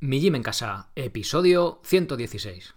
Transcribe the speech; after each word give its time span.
Mi 0.00 0.20
Gym 0.20 0.36
en 0.36 0.44
Casa, 0.44 0.90
episodio 0.94 1.80
116. 1.82 2.72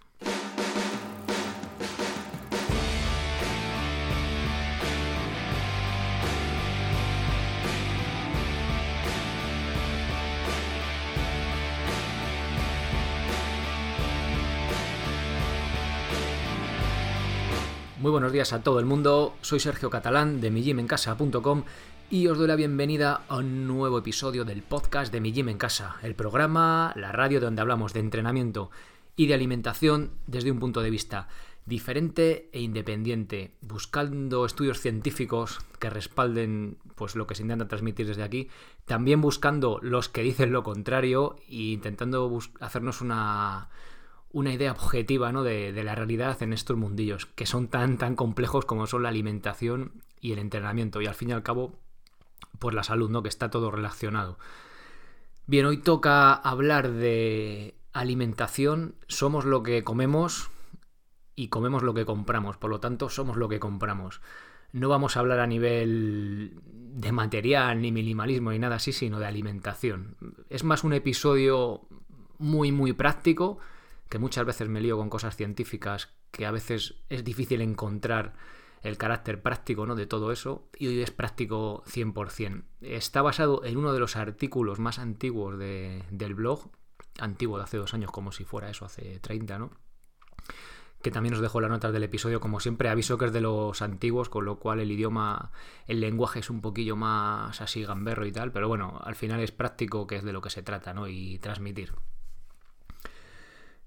Muy 17.99 18.09
buenos 18.09 18.31
días 18.31 18.51
a 18.51 18.63
todo 18.63 18.79
el 18.79 18.87
mundo, 18.87 19.35
soy 19.41 19.59
Sergio 19.59 19.91
Catalán 19.91 20.41
de 20.41 20.49
migymencasa.com 20.49 21.65
y 22.11 22.27
os 22.27 22.37
doy 22.37 22.47
la 22.49 22.57
bienvenida 22.57 23.21
a 23.29 23.37
un 23.37 23.67
nuevo 23.67 23.99
episodio 23.99 24.43
del 24.43 24.63
podcast 24.63 25.13
de 25.13 25.21
Mi 25.21 25.31
Gym 25.31 25.47
en 25.47 25.57
Casa, 25.57 25.95
el 26.03 26.13
programa, 26.13 26.91
la 26.97 27.13
radio 27.13 27.39
donde 27.39 27.61
hablamos 27.61 27.93
de 27.93 28.01
entrenamiento 28.01 28.69
y 29.15 29.27
de 29.27 29.33
alimentación 29.33 30.11
desde 30.27 30.51
un 30.51 30.59
punto 30.59 30.81
de 30.81 30.89
vista 30.89 31.29
diferente 31.65 32.49
e 32.51 32.59
independiente, 32.59 33.55
buscando 33.61 34.45
estudios 34.45 34.81
científicos 34.81 35.59
que 35.79 35.89
respalden 35.89 36.79
pues 36.95 37.15
lo 37.15 37.27
que 37.27 37.35
se 37.35 37.43
intenta 37.43 37.69
transmitir 37.69 38.07
desde 38.07 38.23
aquí, 38.23 38.49
también 38.83 39.21
buscando 39.21 39.79
los 39.81 40.09
que 40.09 40.21
dicen 40.21 40.51
lo 40.51 40.63
contrario 40.63 41.37
e 41.47 41.71
intentando 41.71 42.37
hacernos 42.59 42.99
una 42.99 43.69
una 44.33 44.53
idea 44.53 44.71
objetiva 44.71 45.31
¿no? 45.31 45.43
de, 45.43 45.71
la 45.83 45.95
realidad 45.95 46.41
en 46.43 46.53
estos 46.53 46.77
mundillos, 46.77 47.25
que 47.25 47.45
son 47.45 47.67
tan, 47.67 47.97
tan 47.97 48.15
complejos 48.15 48.65
como 48.65 48.87
son 48.87 49.03
la 49.03 49.09
alimentación 49.09 50.03
y 50.21 50.31
el 50.31 50.39
entrenamiento, 50.39 51.01
y 51.01 51.05
al 51.07 51.15
fin 51.15 51.29
y 51.29 51.33
al 51.33 51.43
cabo, 51.43 51.73
pues 52.59 52.75
la 52.75 52.83
salud, 52.83 53.09
¿no? 53.09 53.23
que 53.23 53.29
está 53.29 53.49
todo 53.49 53.71
relacionado. 53.71 54.37
Bien, 55.47 55.65
hoy 55.65 55.77
toca 55.77 56.33
hablar 56.33 56.91
de 56.91 57.75
alimentación, 57.93 58.95
somos 59.07 59.45
lo 59.45 59.63
que 59.63 59.83
comemos 59.83 60.49
y 61.35 61.49
comemos 61.49 61.83
lo 61.83 61.93
que 61.93 62.05
compramos, 62.05 62.57
por 62.57 62.69
lo 62.69 62.79
tanto 62.79 63.09
somos 63.09 63.37
lo 63.37 63.49
que 63.49 63.59
compramos. 63.59 64.21
No 64.71 64.87
vamos 64.87 65.17
a 65.17 65.19
hablar 65.19 65.39
a 65.39 65.47
nivel 65.47 66.53
de 66.63 67.11
material, 67.11 67.81
ni 67.81 67.91
minimalismo, 67.91 68.51
ni 68.51 68.59
nada 68.59 68.77
así, 68.77 68.93
sino 68.93 69.19
de 69.19 69.25
alimentación. 69.25 70.15
Es 70.49 70.63
más 70.63 70.83
un 70.83 70.93
episodio 70.93 71.87
muy, 72.37 72.71
muy 72.71 72.93
práctico, 72.93 73.59
que 74.07 74.19
muchas 74.19 74.45
veces 74.45 74.69
me 74.69 74.81
lío 74.81 74.97
con 74.97 75.09
cosas 75.09 75.35
científicas 75.35 76.09
que 76.31 76.45
a 76.45 76.51
veces 76.51 76.95
es 77.09 77.23
difícil 77.23 77.61
encontrar 77.61 78.33
el 78.81 78.97
carácter 78.97 79.41
práctico 79.41 79.85
¿no? 79.85 79.95
de 79.95 80.07
todo 80.07 80.31
eso 80.31 80.69
y 80.77 80.87
hoy 80.87 81.01
es 81.01 81.11
práctico 81.11 81.83
100%. 81.85 82.63
Está 82.81 83.21
basado 83.21 83.63
en 83.63 83.77
uno 83.77 83.93
de 83.93 83.99
los 83.99 84.15
artículos 84.15 84.79
más 84.79 84.99
antiguos 84.99 85.57
del 85.57 86.35
blog, 86.35 86.69
antiguo 87.19 87.57
de 87.57 87.63
hace 87.63 87.77
dos 87.77 87.93
años 87.93 88.11
como 88.11 88.31
si 88.31 88.43
fuera 88.43 88.69
eso, 88.69 88.85
hace 88.85 89.19
30, 89.19 89.59
¿no? 89.59 89.71
que 91.01 91.11
también 91.11 91.33
os 91.33 91.41
dejo 91.41 91.59
las 91.61 91.69
notas 91.69 91.93
del 91.93 92.03
episodio, 92.03 92.39
como 92.39 92.59
siempre 92.59 92.89
aviso 92.89 93.17
que 93.17 93.25
es 93.25 93.33
de 93.33 93.41
los 93.41 93.81
antiguos, 93.81 94.29
con 94.29 94.45
lo 94.45 94.59
cual 94.59 94.79
el 94.79 94.91
idioma, 94.91 95.51
el 95.87 95.99
lenguaje 95.99 96.39
es 96.39 96.49
un 96.49 96.61
poquillo 96.61 96.95
más 96.95 97.59
así 97.61 97.83
gamberro 97.83 98.25
y 98.25 98.31
tal, 98.31 98.51
pero 98.51 98.67
bueno, 98.67 98.99
al 99.03 99.15
final 99.15 99.39
es 99.39 99.51
práctico 99.51 100.07
que 100.07 100.17
es 100.17 100.23
de 100.23 100.33
lo 100.33 100.41
que 100.41 100.49
se 100.49 100.61
trata, 100.61 100.93
¿no? 100.93 101.07
Y 101.07 101.39
transmitir. 101.39 101.93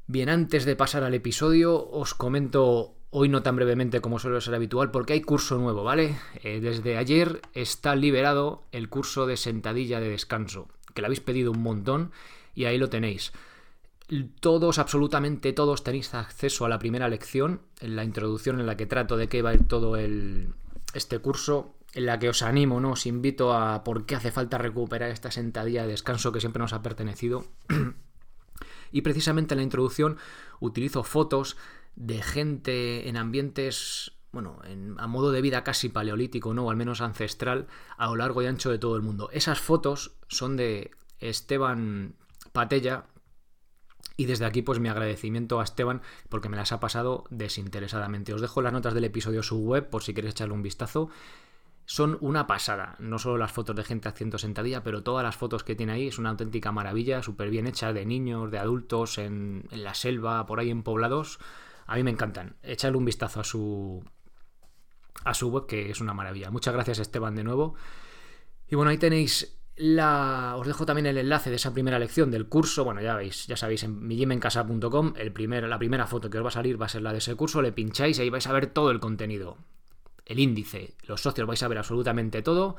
Bien, 0.06 0.28
antes 0.28 0.64
de 0.64 0.76
pasar 0.76 1.02
al 1.02 1.14
episodio, 1.14 1.88
os 1.88 2.14
comento 2.14 2.96
hoy 3.16 3.28
no 3.28 3.44
tan 3.44 3.54
brevemente 3.54 4.00
como 4.00 4.18
suele 4.18 4.40
ser 4.40 4.56
habitual, 4.56 4.90
porque 4.90 5.12
hay 5.12 5.20
curso 5.20 5.56
nuevo, 5.56 5.84
¿vale? 5.84 6.18
Eh, 6.42 6.58
desde 6.58 6.96
ayer 6.96 7.42
está 7.52 7.94
liberado 7.94 8.64
el 8.72 8.88
curso 8.88 9.24
de 9.26 9.36
sentadilla 9.36 10.00
de 10.00 10.08
descanso, 10.08 10.66
que 10.94 11.00
lo 11.00 11.06
habéis 11.06 11.20
pedido 11.20 11.52
un 11.52 11.62
montón 11.62 12.10
y 12.56 12.64
ahí 12.64 12.76
lo 12.76 12.90
tenéis. 12.90 13.32
Todos, 14.40 14.80
absolutamente 14.80 15.52
todos, 15.52 15.84
tenéis 15.84 16.12
acceso 16.12 16.64
a 16.64 16.68
la 16.68 16.80
primera 16.80 17.08
lección, 17.08 17.60
en 17.80 17.94
la 17.94 18.02
introducción 18.02 18.58
en 18.58 18.66
la 18.66 18.76
que 18.76 18.86
trato 18.86 19.16
de 19.16 19.28
qué 19.28 19.42
va 19.42 19.50
a 19.50 19.54
ir 19.54 19.68
todo 19.68 19.94
el, 19.94 20.52
este 20.92 21.20
curso, 21.20 21.76
en 21.92 22.06
la 22.06 22.18
que 22.18 22.28
os 22.28 22.42
animo, 22.42 22.80
¿no? 22.80 22.90
Os 22.90 23.06
invito 23.06 23.52
a 23.52 23.84
por 23.84 24.06
qué 24.06 24.16
hace 24.16 24.32
falta 24.32 24.58
recuperar 24.58 25.10
esta 25.10 25.30
sentadilla 25.30 25.82
de 25.82 25.92
descanso 25.92 26.32
que 26.32 26.40
siempre 26.40 26.62
nos 26.62 26.72
ha 26.72 26.82
pertenecido. 26.82 27.44
Y 28.92 29.02
precisamente 29.02 29.54
en 29.54 29.58
la 29.58 29.64
introducción 29.64 30.18
utilizo 30.60 31.02
fotos 31.02 31.56
de 31.96 32.22
gente 32.22 33.08
en 33.08 33.16
ambientes, 33.16 34.12
bueno, 34.32 34.60
a 34.98 35.06
modo 35.06 35.32
de 35.32 35.40
vida 35.40 35.64
casi 35.64 35.88
paleolítico, 35.88 36.54
¿no? 36.54 36.66
O 36.66 36.70
al 36.70 36.76
menos 36.76 37.00
ancestral, 37.00 37.66
a 37.96 38.06
lo 38.06 38.16
largo 38.16 38.42
y 38.42 38.46
ancho 38.46 38.70
de 38.70 38.78
todo 38.78 38.96
el 38.96 39.02
mundo. 39.02 39.30
Esas 39.32 39.60
fotos 39.60 40.16
son 40.28 40.56
de 40.56 40.90
Esteban 41.20 42.14
Patella, 42.52 43.06
y 44.16 44.26
desde 44.26 44.44
aquí, 44.44 44.62
pues 44.62 44.78
mi 44.78 44.88
agradecimiento 44.88 45.60
a 45.60 45.64
Esteban 45.64 46.00
porque 46.28 46.48
me 46.48 46.56
las 46.56 46.70
ha 46.70 46.78
pasado 46.78 47.24
desinteresadamente. 47.30 48.32
Os 48.32 48.40
dejo 48.40 48.62
las 48.62 48.72
notas 48.72 48.94
del 48.94 49.04
episodio 49.04 49.42
su 49.42 49.58
web 49.58 49.90
por 49.90 50.04
si 50.04 50.14
queréis 50.14 50.34
echarle 50.34 50.54
un 50.54 50.62
vistazo 50.62 51.10
son 51.86 52.16
una 52.20 52.46
pasada. 52.46 52.96
No 52.98 53.18
solo 53.18 53.36
las 53.36 53.52
fotos 53.52 53.76
de 53.76 53.84
gente 53.84 54.08
haciendo 54.08 54.38
sentadilla, 54.38 54.82
pero 54.82 55.02
todas 55.02 55.22
las 55.22 55.36
fotos 55.36 55.64
que 55.64 55.74
tiene 55.74 55.92
ahí 55.92 56.08
es 56.08 56.18
una 56.18 56.30
auténtica 56.30 56.72
maravilla, 56.72 57.22
súper 57.22 57.50
bien 57.50 57.66
hecha, 57.66 57.92
de 57.92 58.06
niños, 58.06 58.50
de 58.50 58.58
adultos, 58.58 59.18
en, 59.18 59.64
la 59.70 59.94
selva, 59.94 60.46
por 60.46 60.60
ahí 60.60 60.70
en 60.70 60.82
poblados. 60.82 61.38
A 61.86 61.96
mí 61.96 62.02
me 62.02 62.10
encantan. 62.10 62.56
Echadle 62.62 62.96
un 62.96 63.04
vistazo 63.04 63.40
a 63.40 63.44
su, 63.44 64.04
a 65.24 65.34
su 65.34 65.50
web, 65.50 65.66
que 65.66 65.90
es 65.90 66.00
una 66.00 66.14
maravilla. 66.14 66.50
Muchas 66.50 66.74
gracias, 66.74 66.98
Esteban, 66.98 67.34
de 67.34 67.44
nuevo. 67.44 67.74
Y 68.68 68.76
bueno, 68.76 68.90
ahí 68.90 68.98
tenéis 68.98 69.58
la... 69.76 70.54
Os 70.56 70.66
dejo 70.66 70.86
también 70.86 71.06
el 71.06 71.18
enlace 71.18 71.50
de 71.50 71.56
esa 71.56 71.72
primera 71.72 71.98
lección 71.98 72.30
del 72.30 72.48
curso. 72.48 72.84
Bueno, 72.84 73.00
ya 73.00 73.16
veis, 73.16 73.46
ya 73.46 73.56
sabéis, 73.56 73.82
en 73.82 74.06
mijimencasa.com, 74.06 75.14
primer, 75.32 75.64
la 75.64 75.78
primera 75.78 76.06
foto 76.06 76.30
que 76.30 76.38
os 76.38 76.44
va 76.44 76.48
a 76.48 76.52
salir 76.52 76.80
va 76.80 76.86
a 76.86 76.88
ser 76.88 77.02
la 77.02 77.12
de 77.12 77.18
ese 77.18 77.34
curso. 77.34 77.60
Le 77.62 77.72
pincháis 77.72 78.18
y 78.18 78.22
ahí 78.22 78.30
vais 78.30 78.46
a 78.46 78.52
ver 78.52 78.66
todo 78.68 78.90
el 78.90 79.00
contenido 79.00 79.58
el 80.26 80.38
índice. 80.38 80.94
Los 81.06 81.20
socios 81.20 81.46
vais 81.46 81.62
a 81.62 81.68
ver 81.68 81.78
absolutamente 81.78 82.42
todo. 82.42 82.76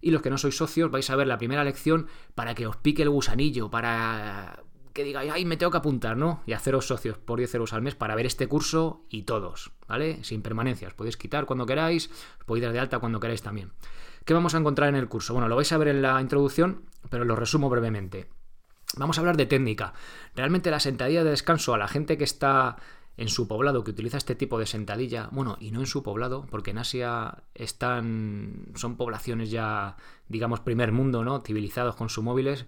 Y 0.00 0.10
los 0.12 0.22
que 0.22 0.30
no 0.30 0.38
sois 0.38 0.56
socios 0.56 0.90
vais 0.90 1.08
a 1.10 1.16
ver 1.16 1.26
la 1.26 1.38
primera 1.38 1.64
lección 1.64 2.06
para 2.34 2.54
que 2.54 2.66
os 2.66 2.76
pique 2.76 3.02
el 3.02 3.10
gusanillo, 3.10 3.70
para 3.70 4.62
que 4.98 5.04
digáis, 5.04 5.30
ay, 5.32 5.44
me 5.44 5.56
tengo 5.56 5.70
que 5.70 5.78
apuntar, 5.78 6.16
¿no? 6.16 6.42
Y 6.44 6.54
haceros 6.54 6.88
socios 6.88 7.18
por 7.18 7.38
10 7.38 7.54
euros 7.54 7.72
al 7.72 7.82
mes 7.82 7.94
para 7.94 8.16
ver 8.16 8.26
este 8.26 8.48
curso 8.48 9.04
y 9.08 9.22
todos, 9.22 9.70
¿vale? 9.86 10.24
Sin 10.24 10.42
permanencia. 10.42 10.88
Os 10.88 10.94
podéis 10.94 11.16
quitar 11.16 11.46
cuando 11.46 11.66
queráis, 11.66 12.10
podéis 12.46 12.64
dar 12.64 12.72
de 12.72 12.80
alta 12.80 12.98
cuando 12.98 13.20
queráis 13.20 13.40
también. 13.40 13.70
¿Qué 14.24 14.34
vamos 14.34 14.56
a 14.56 14.58
encontrar 14.58 14.88
en 14.88 14.96
el 14.96 15.08
curso? 15.08 15.34
Bueno, 15.34 15.46
lo 15.46 15.54
vais 15.54 15.70
a 15.70 15.78
ver 15.78 15.86
en 15.86 16.02
la 16.02 16.20
introducción, 16.20 16.82
pero 17.10 17.24
lo 17.24 17.36
resumo 17.36 17.70
brevemente. 17.70 18.28
Vamos 18.96 19.18
a 19.18 19.20
hablar 19.20 19.36
de 19.36 19.46
técnica. 19.46 19.94
Realmente 20.34 20.68
la 20.72 20.80
sentadilla 20.80 21.22
de 21.22 21.30
descanso 21.30 21.74
a 21.74 21.78
la 21.78 21.86
gente 21.86 22.18
que 22.18 22.24
está 22.24 22.74
en 23.16 23.28
su 23.28 23.46
poblado 23.46 23.84
que 23.84 23.92
utiliza 23.92 24.16
este 24.16 24.34
tipo 24.34 24.58
de 24.58 24.66
sentadilla, 24.66 25.28
bueno, 25.30 25.58
y 25.60 25.70
no 25.70 25.78
en 25.78 25.86
su 25.86 26.02
poblado, 26.02 26.44
porque 26.50 26.72
en 26.72 26.78
Asia 26.78 27.44
están, 27.54 28.66
son 28.74 28.96
poblaciones 28.96 29.52
ya, 29.52 29.96
digamos, 30.26 30.58
primer 30.58 30.90
mundo, 30.90 31.22
¿no? 31.22 31.40
Civilizados 31.40 31.94
con 31.94 32.08
sus 32.08 32.24
móviles, 32.24 32.66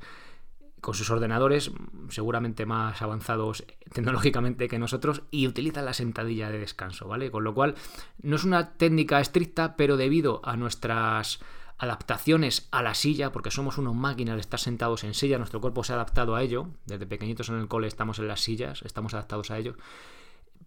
con 0.80 0.94
sus 0.94 1.10
ordenadores, 1.10 1.70
seguramente 2.08 2.66
más 2.66 3.02
avanzados 3.02 3.64
tecnológicamente 3.92 4.68
que 4.68 4.78
nosotros, 4.78 5.22
y 5.30 5.46
utilizan 5.46 5.84
la 5.84 5.92
sentadilla 5.92 6.50
de 6.50 6.58
descanso, 6.58 7.08
¿vale? 7.08 7.30
Con 7.30 7.44
lo 7.44 7.54
cual, 7.54 7.74
no 8.22 8.36
es 8.36 8.44
una 8.44 8.72
técnica 8.74 9.20
estricta, 9.20 9.76
pero 9.76 9.96
debido 9.96 10.40
a 10.44 10.56
nuestras 10.56 11.40
adaptaciones 11.78 12.68
a 12.72 12.82
la 12.82 12.94
silla, 12.94 13.32
porque 13.32 13.50
somos 13.50 13.78
unos 13.78 13.94
máquinas 13.94 14.34
de 14.34 14.42
estar 14.42 14.60
sentados 14.60 15.02
en 15.04 15.14
silla, 15.14 15.38
nuestro 15.38 15.60
cuerpo 15.60 15.82
se 15.82 15.92
ha 15.92 15.96
adaptado 15.96 16.34
a 16.34 16.42
ello, 16.42 16.68
desde 16.86 17.06
pequeñitos 17.06 17.48
en 17.48 17.56
el 17.56 17.68
cole 17.68 17.88
estamos 17.88 18.18
en 18.18 18.28
las 18.28 18.40
sillas, 18.40 18.82
estamos 18.82 19.14
adaptados 19.14 19.50
a 19.50 19.58
ello, 19.58 19.76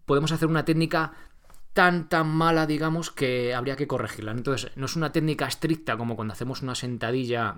podemos 0.06 0.32
hacer 0.32 0.48
una 0.48 0.64
técnica 0.64 1.12
tan 1.72 2.08
tan 2.08 2.28
mala, 2.28 2.66
digamos, 2.66 3.10
que 3.10 3.54
habría 3.54 3.76
que 3.76 3.88
corregirla. 3.88 4.32
Entonces, 4.32 4.70
no 4.76 4.86
es 4.86 4.96
una 4.96 5.12
técnica 5.12 5.46
estricta 5.46 5.96
como 5.96 6.16
cuando 6.16 6.32
hacemos 6.32 6.62
una 6.62 6.74
sentadilla 6.74 7.56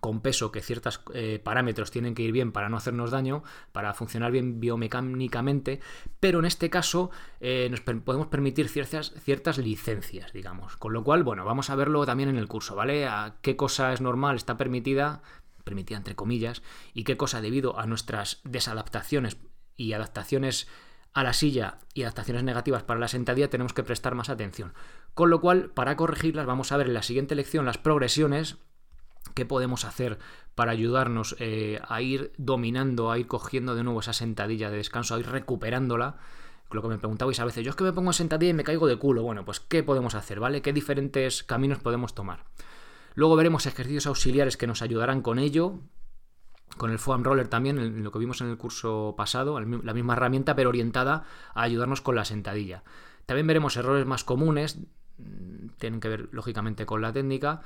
con 0.00 0.20
peso 0.20 0.52
que 0.52 0.60
ciertos 0.60 1.00
eh, 1.14 1.40
parámetros 1.42 1.90
tienen 1.90 2.14
que 2.14 2.22
ir 2.22 2.32
bien 2.32 2.52
para 2.52 2.68
no 2.68 2.76
hacernos 2.76 3.10
daño, 3.10 3.42
para 3.72 3.94
funcionar 3.94 4.30
bien 4.30 4.60
biomecánicamente, 4.60 5.80
pero 6.20 6.38
en 6.38 6.44
este 6.44 6.70
caso 6.70 7.10
eh, 7.40 7.68
nos 7.70 7.80
podemos 7.80 8.26
permitir 8.26 8.68
ciertas, 8.68 9.14
ciertas 9.22 9.58
licencias, 9.58 10.32
digamos. 10.32 10.76
Con 10.76 10.92
lo 10.92 11.02
cual, 11.02 11.22
bueno, 11.22 11.44
vamos 11.44 11.70
a 11.70 11.74
verlo 11.74 12.04
también 12.04 12.28
en 12.28 12.36
el 12.36 12.48
curso, 12.48 12.76
¿vale? 12.76 13.06
A 13.06 13.36
qué 13.40 13.56
cosa 13.56 13.92
es 13.92 14.00
normal, 14.00 14.36
está 14.36 14.56
permitida, 14.56 15.22
permitida 15.64 15.98
entre 15.98 16.14
comillas, 16.14 16.62
y 16.92 17.04
qué 17.04 17.16
cosa 17.16 17.40
debido 17.40 17.78
a 17.78 17.86
nuestras 17.86 18.40
desadaptaciones 18.44 19.38
y 19.76 19.92
adaptaciones 19.94 20.68
a 21.14 21.22
la 21.22 21.32
silla 21.32 21.78
y 21.94 22.02
adaptaciones 22.02 22.44
negativas 22.44 22.82
para 22.82 23.00
la 23.00 23.08
sentadilla 23.08 23.48
tenemos 23.48 23.72
que 23.72 23.82
prestar 23.82 24.14
más 24.14 24.28
atención. 24.28 24.74
Con 25.14 25.30
lo 25.30 25.40
cual, 25.40 25.70
para 25.70 25.96
corregirlas, 25.96 26.46
vamos 26.46 26.70
a 26.70 26.76
ver 26.76 26.88
en 26.88 26.94
la 26.94 27.02
siguiente 27.02 27.34
lección 27.34 27.64
las 27.64 27.78
progresiones 27.78 28.58
que 29.34 29.46
podemos 29.46 29.84
hacer 29.84 30.18
para 30.54 30.72
ayudarnos 30.72 31.36
eh, 31.38 31.80
a 31.86 32.02
ir 32.02 32.32
dominando, 32.36 33.10
a 33.10 33.18
ir 33.18 33.26
cogiendo 33.26 33.74
de 33.74 33.84
nuevo 33.84 34.00
esa 34.00 34.12
sentadilla 34.12 34.70
de 34.70 34.78
descanso, 34.78 35.14
a 35.14 35.20
ir 35.20 35.28
recuperándola. 35.28 36.16
Lo 36.70 36.82
que 36.82 36.88
me 36.88 36.98
preguntabais 36.98 37.40
a 37.40 37.44
veces, 37.44 37.64
yo 37.64 37.70
es 37.70 37.76
que 37.76 37.84
me 37.84 37.92
pongo 37.92 38.10
en 38.10 38.14
sentadilla 38.14 38.50
y 38.50 38.54
me 38.54 38.64
caigo 38.64 38.86
de 38.86 38.96
culo. 38.96 39.22
Bueno, 39.22 39.44
pues 39.44 39.60
¿qué 39.60 39.82
podemos 39.82 40.14
hacer? 40.14 40.40
¿Vale? 40.40 40.60
¿Qué 40.60 40.72
diferentes 40.72 41.42
caminos 41.42 41.78
podemos 41.78 42.14
tomar? 42.14 42.44
Luego 43.14 43.36
veremos 43.36 43.66
ejercicios 43.66 44.06
auxiliares 44.06 44.56
que 44.56 44.66
nos 44.66 44.82
ayudarán 44.82 45.22
con 45.22 45.38
ello, 45.38 45.80
con 46.76 46.90
el 46.90 46.98
foam 46.98 47.24
roller 47.24 47.48
también, 47.48 48.04
lo 48.04 48.12
que 48.12 48.18
vimos 48.18 48.40
en 48.40 48.48
el 48.48 48.56
curso 48.56 49.14
pasado, 49.16 49.58
la 49.58 49.94
misma 49.94 50.12
herramienta, 50.12 50.54
pero 50.54 50.68
orientada 50.68 51.24
a 51.54 51.62
ayudarnos 51.62 52.00
con 52.00 52.14
la 52.14 52.24
sentadilla. 52.24 52.84
También 53.26 53.46
veremos 53.46 53.76
errores 53.76 54.06
más 54.06 54.24
comunes, 54.24 54.78
mm, 55.18 55.68
tienen 55.78 56.00
que 56.00 56.08
ver 56.08 56.28
lógicamente 56.32 56.86
con 56.86 57.02
la 57.02 57.12
técnica. 57.12 57.62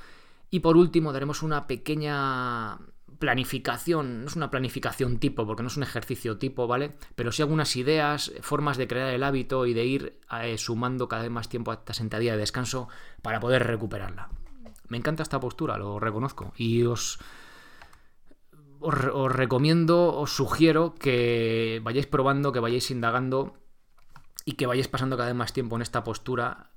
Y 0.53 0.59
por 0.59 0.77
último, 0.77 1.11
daremos 1.11 1.41
una 1.41 1.65
pequeña 1.65 2.77
planificación, 3.17 4.21
no 4.21 4.27
es 4.27 4.35
una 4.35 4.51
planificación 4.51 5.17
tipo, 5.17 5.47
porque 5.47 5.63
no 5.63 5.67
es 5.67 5.77
un 5.77 5.81
ejercicio 5.81 6.37
tipo, 6.37 6.67
¿vale? 6.67 6.95
Pero 7.15 7.31
sí 7.31 7.41
algunas 7.41 7.75
ideas, 7.75 8.31
formas 8.41 8.77
de 8.77 8.87
crear 8.87 9.11
el 9.15 9.23
hábito 9.23 9.65
y 9.65 9.73
de 9.73 9.83
ir 9.83 10.19
eh, 10.43 10.59
sumando 10.59 11.09
cada 11.09 11.23
vez 11.23 11.31
más 11.31 11.49
tiempo 11.49 11.71
a 11.71 11.73
esta 11.73 11.95
sentadilla 11.95 12.33
de 12.33 12.37
descanso 12.37 12.87
para 13.23 13.39
poder 13.39 13.65
recuperarla. 13.65 14.29
Me 14.89 14.97
encanta 14.97 15.23
esta 15.23 15.39
postura, 15.39 15.75
lo 15.79 15.99
reconozco. 15.99 16.53
Y 16.55 16.83
os, 16.83 17.17
os, 18.79 19.31
recomiendo, 19.31 20.15
os 20.15 20.35
sugiero 20.35 20.93
que 20.93 21.81
vayáis 21.83 22.05
probando, 22.05 22.51
que 22.51 22.59
vayáis 22.59 22.91
indagando 22.91 23.55
y 24.45 24.51
que 24.51 24.67
vayáis 24.67 24.87
pasando 24.87 25.17
cada 25.17 25.29
vez 25.29 25.35
más 25.35 25.51
tiempo 25.51 25.77
en 25.77 25.81
esta 25.81 26.03
postura 26.03 26.69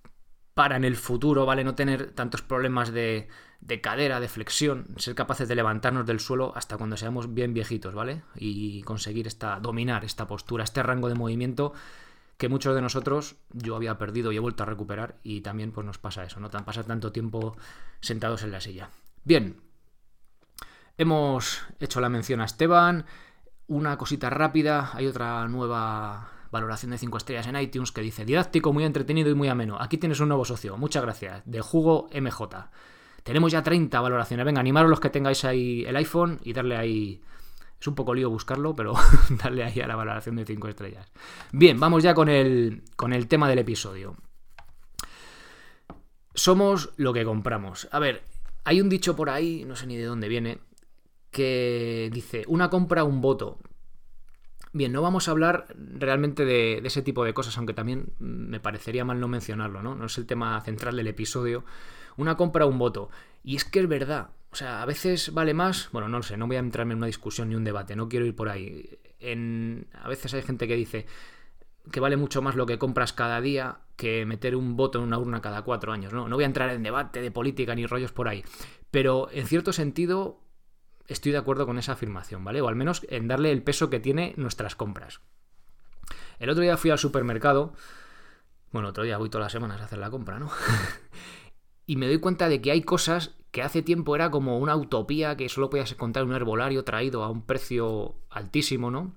para 0.57 0.79
en 0.79 0.85
el 0.85 0.97
futuro, 0.97 1.45
¿vale? 1.45 1.65
No 1.65 1.75
tener 1.75 2.13
tantos 2.13 2.41
problemas 2.41 2.91
de, 2.91 3.29
de, 3.61 3.83
cadera, 3.83 4.21
de 4.21 4.29
flexión, 4.29 4.87
ser 4.97 5.15
capaces 5.15 5.49
de 5.49 5.55
levantarnos 5.55 6.07
del 6.07 6.19
suelo 6.19 6.55
hasta 6.57 6.79
cuando 6.79 6.97
seamos 6.97 7.35
bien 7.35 7.53
viejitos, 7.53 7.93
¿vale? 7.93 8.23
Y 8.37 8.81
conseguir 8.85 9.27
esta, 9.27 9.61
dominar 9.61 10.07
esta 10.07 10.27
postura, 10.27 10.65
este 10.65 10.83
rango 10.83 11.11
de 11.11 11.15
movimiento 11.15 11.75
que 12.39 12.49
muchos 12.49 12.75
de 12.75 12.81
nosotros 12.81 13.37
yo 13.53 13.77
había 13.77 13.99
perdido 13.99 14.33
y 14.33 14.37
he 14.37 14.41
vuelto 14.41 14.63
a 14.63 14.67
recuperar 14.67 15.17
y 15.23 15.43
también 15.43 15.73
pues 15.73 15.87
nos 15.87 15.99
pasa 15.99 16.25
eso, 16.25 16.41
¿no? 16.41 16.49
Pasar 16.49 16.87
tanto 16.87 17.13
tiempo 17.13 17.55
sentados 18.01 18.43
en 18.43 18.51
la 18.51 18.63
silla. 18.63 18.89
Bien, 19.25 19.61
hemos 20.97 21.65
hecho 21.81 22.01
la 22.01 22.09
mención 22.09 22.41
a 22.41 22.47
Esteban, 22.47 23.05
una 23.67 23.99
cosita 23.99 24.31
rápida, 24.31 24.93
hay 24.95 25.07
otra 25.07 25.47
nueva 25.49 26.31
valoración 26.51 26.91
de 26.91 26.99
5 26.99 27.19
estrellas 27.19 27.47
en 27.47 27.57
iTunes 27.57 27.93
que 27.93 28.01
dice 28.01 28.25
didáctico, 28.25 28.73
muy 28.73 28.85
entretenido 28.85 29.31
y 29.31 29.35
muy 29.35 29.49
ameno. 29.49 29.77
Aquí 29.81 29.99
tienes 29.99 30.21
un 30.21 30.29
nuevo 30.29 30.45
socio, 30.45 30.77
muchas 30.77 31.03
gracias, 31.03 31.43
de 31.45 31.61
Jugo 31.61 32.09
MJ. 32.15 32.71
Tenemos 33.23 33.51
ya 33.51 33.63
30 33.63 34.01
valoraciones, 34.01 34.47
venga, 34.47 34.61
animaros 34.61 34.89
los 34.91 35.01
que 35.01 35.11
tengáis 35.11 35.45
ahí 35.45 35.85
el 35.85 35.97
iPhone 35.97 36.39
y 36.45 36.53
darle 36.53 36.77
ahí... 36.77 37.23
Es 37.79 37.87
un 37.87 37.95
poco 37.95 38.15
lío 38.15 38.31
buscarlo, 38.31 38.75
pero 38.75 38.95
darle 39.43 39.65
ahí 39.65 39.81
a 39.81 39.87
la 39.87 39.97
valoración 39.97 40.37
de 40.37 40.47
5 40.47 40.69
estrellas. 40.69 41.13
Bien, 41.53 41.79
vamos 41.79 42.03
ya 42.03 42.15
con 42.15 42.29
el, 42.29 42.85
con 42.97 43.13
el 43.13 43.29
tema 43.29 43.49
del 43.49 43.59
episodio. 43.59 44.17
Somos 46.35 46.91
lo 46.97 47.13
que 47.13 47.25
compramos. 47.25 47.89
A 47.91 47.99
ver, 47.99 48.23
hay 48.65 48.81
un 48.81 48.89
dicho 48.89 49.15
por 49.17 49.31
ahí, 49.31 49.65
no 49.65 49.77
sé 49.77 49.87
ni 49.87 49.97
de 49.97 50.05
dónde 50.05 50.29
viene, 50.29 50.59
que 51.31 52.11
dice, 52.13 52.45
una 52.49 52.71
compra, 52.71 53.05
un 53.05 53.21
voto. 53.21 53.59
Bien, 54.77 54.93
no 54.93 55.01
vamos 55.01 55.27
a 55.27 55.31
hablar 55.31 55.69
realmente 55.79 56.45
de, 56.45 56.83
ese 56.85 57.01
tipo 57.01 57.25
de 57.25 57.33
cosas, 57.33 57.57
aunque 57.57 57.73
también 57.73 58.13
me 58.19 58.61
parecería 58.61 59.07
mal 59.07 59.19
no 59.19 59.27
mencionarlo, 59.27 59.83
¿no? 59.83 59.95
No 59.95 60.05
es 60.05 60.19
el 60.19 60.27
tema 60.27 60.61
central 60.61 60.97
del 60.97 61.07
episodio. 61.07 61.65
Una 62.19 62.37
compra, 62.37 62.67
un 62.67 62.79
voto. 62.79 63.09
Y 63.43 63.57
es 63.57 63.65
que 63.65 63.81
es 63.81 63.89
verdad. 63.89 64.33
O 64.51 64.55
sea, 64.55 64.83
a 64.83 64.85
veces 64.85 65.33
vale 65.33 65.55
más. 65.55 65.89
Bueno, 65.93 66.11
no 66.11 66.19
lo 66.19 66.23
sé, 66.23 66.37
no 66.37 66.47
voy 66.47 66.57
a 66.57 66.59
entrarme 66.59 66.93
en 66.93 66.99
una 66.99 67.07
discusión 67.07 67.49
ni 67.49 67.55
un 67.55 67.65
debate, 67.65 67.97
no 67.97 68.07
quiero 68.11 68.27
ir 68.27 68.37
por 68.37 68.51
ahí. 68.51 68.99
En, 69.19 69.87
a 69.95 70.11
veces 70.11 70.35
hay 70.35 70.43
gente 70.43 70.69
que 70.69 70.77
dice 70.77 71.07
que 71.91 72.01
vale 72.01 72.19
mucho 72.19 72.43
más 72.43 72.55
lo 72.55 72.67
que 72.67 72.79
compras 72.79 73.15
cada 73.15 73.41
día 73.41 73.79
que 73.97 74.27
meter 74.27 74.57
un 74.57 74.77
voto 74.77 74.99
en 74.99 75.05
una 75.05 75.19
urna 75.19 75.41
cada 75.41 75.63
cuatro 75.63 75.91
años. 75.91 76.13
No, 76.13 76.29
no 76.29 76.37
voy 76.37 76.45
a 76.45 76.49
entrar 76.49 76.69
en 76.69 76.83
debate 76.83 77.23
de 77.23 77.31
política 77.31 77.75
ni 77.75 77.87
rollos 77.87 78.13
por 78.13 78.29
ahí. 78.29 78.45
Pero 78.91 79.31
en 79.33 79.47
cierto 79.47 79.73
sentido, 79.73 80.39
estoy 81.09 81.33
de 81.33 81.39
acuerdo 81.39 81.67
con 81.67 81.79
esa 81.79 81.93
afirmación, 81.93 82.45
¿vale? 82.45 82.61
O 82.61 82.69
al 82.69 82.77
menos 82.77 83.07
en 83.09 83.29
darle 83.29 83.53
el 83.53 83.63
peso 83.63 83.91
que 83.91 84.01
tiene 84.01 84.35
nuestras 84.37 84.77
compras. 84.77 85.21
El 86.39 86.51
otro 86.51 86.63
día 86.63 86.77
fui 86.77 86.91
al 86.91 86.99
supermercado, 86.99 87.73
bueno, 88.73 88.89
otro 88.89 89.05
día 89.05 89.19
voy 89.19 89.31
todas 89.31 89.47
las 89.47 89.53
semanas 89.53 89.81
a 89.81 89.85
hacer 89.85 89.99
la 89.99 90.11
compra, 90.11 90.39
¿no? 90.39 90.51
y 91.87 91.97
me 91.97 92.07
doy 92.07 92.19
cuenta 92.19 92.49
de 92.49 92.61
que 92.61 92.71
hay 92.71 92.83
cosas 92.83 93.37
que 93.51 93.63
hace 93.63 93.83
tiempo 93.83 94.15
era 94.15 94.31
como 94.31 94.59
una 94.59 94.77
utopía 94.77 95.37
que 95.37 95.49
solo 95.49 95.71
podías 95.71 95.93
encontrar 95.93 96.25
en 96.25 96.31
un 96.31 96.37
herbolario 96.37 96.85
traído 96.85 97.23
a 97.23 97.31
un 97.31 97.47
precio 97.47 98.17
altísimo, 98.29 98.91
¿no? 98.91 99.15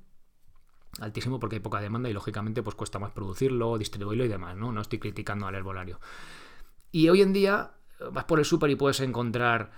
Altísimo 1.02 1.40
porque 1.40 1.58
hay 1.58 1.62
poca 1.62 1.82
demanda 1.82 2.10
y 2.10 2.14
lógicamente 2.14 2.64
pues 2.64 2.76
cuesta 2.76 3.00
más 3.00 3.12
producirlo, 3.12 3.78
distribuirlo 3.78 4.24
y 4.24 4.30
demás, 4.30 4.56
¿no? 4.56 4.72
No 4.72 4.82
estoy 4.82 5.00
criticando 5.00 5.46
al 5.46 5.56
herbolario. 5.56 6.00
Y 6.92 7.10
hoy 7.10 7.22
en 7.22 7.34
día 7.34 7.72
vas 8.12 8.24
por 8.24 8.40
el 8.40 8.46
súper 8.46 8.70
y 8.70 8.76
puedes 8.76 9.00
encontrar 9.02 9.72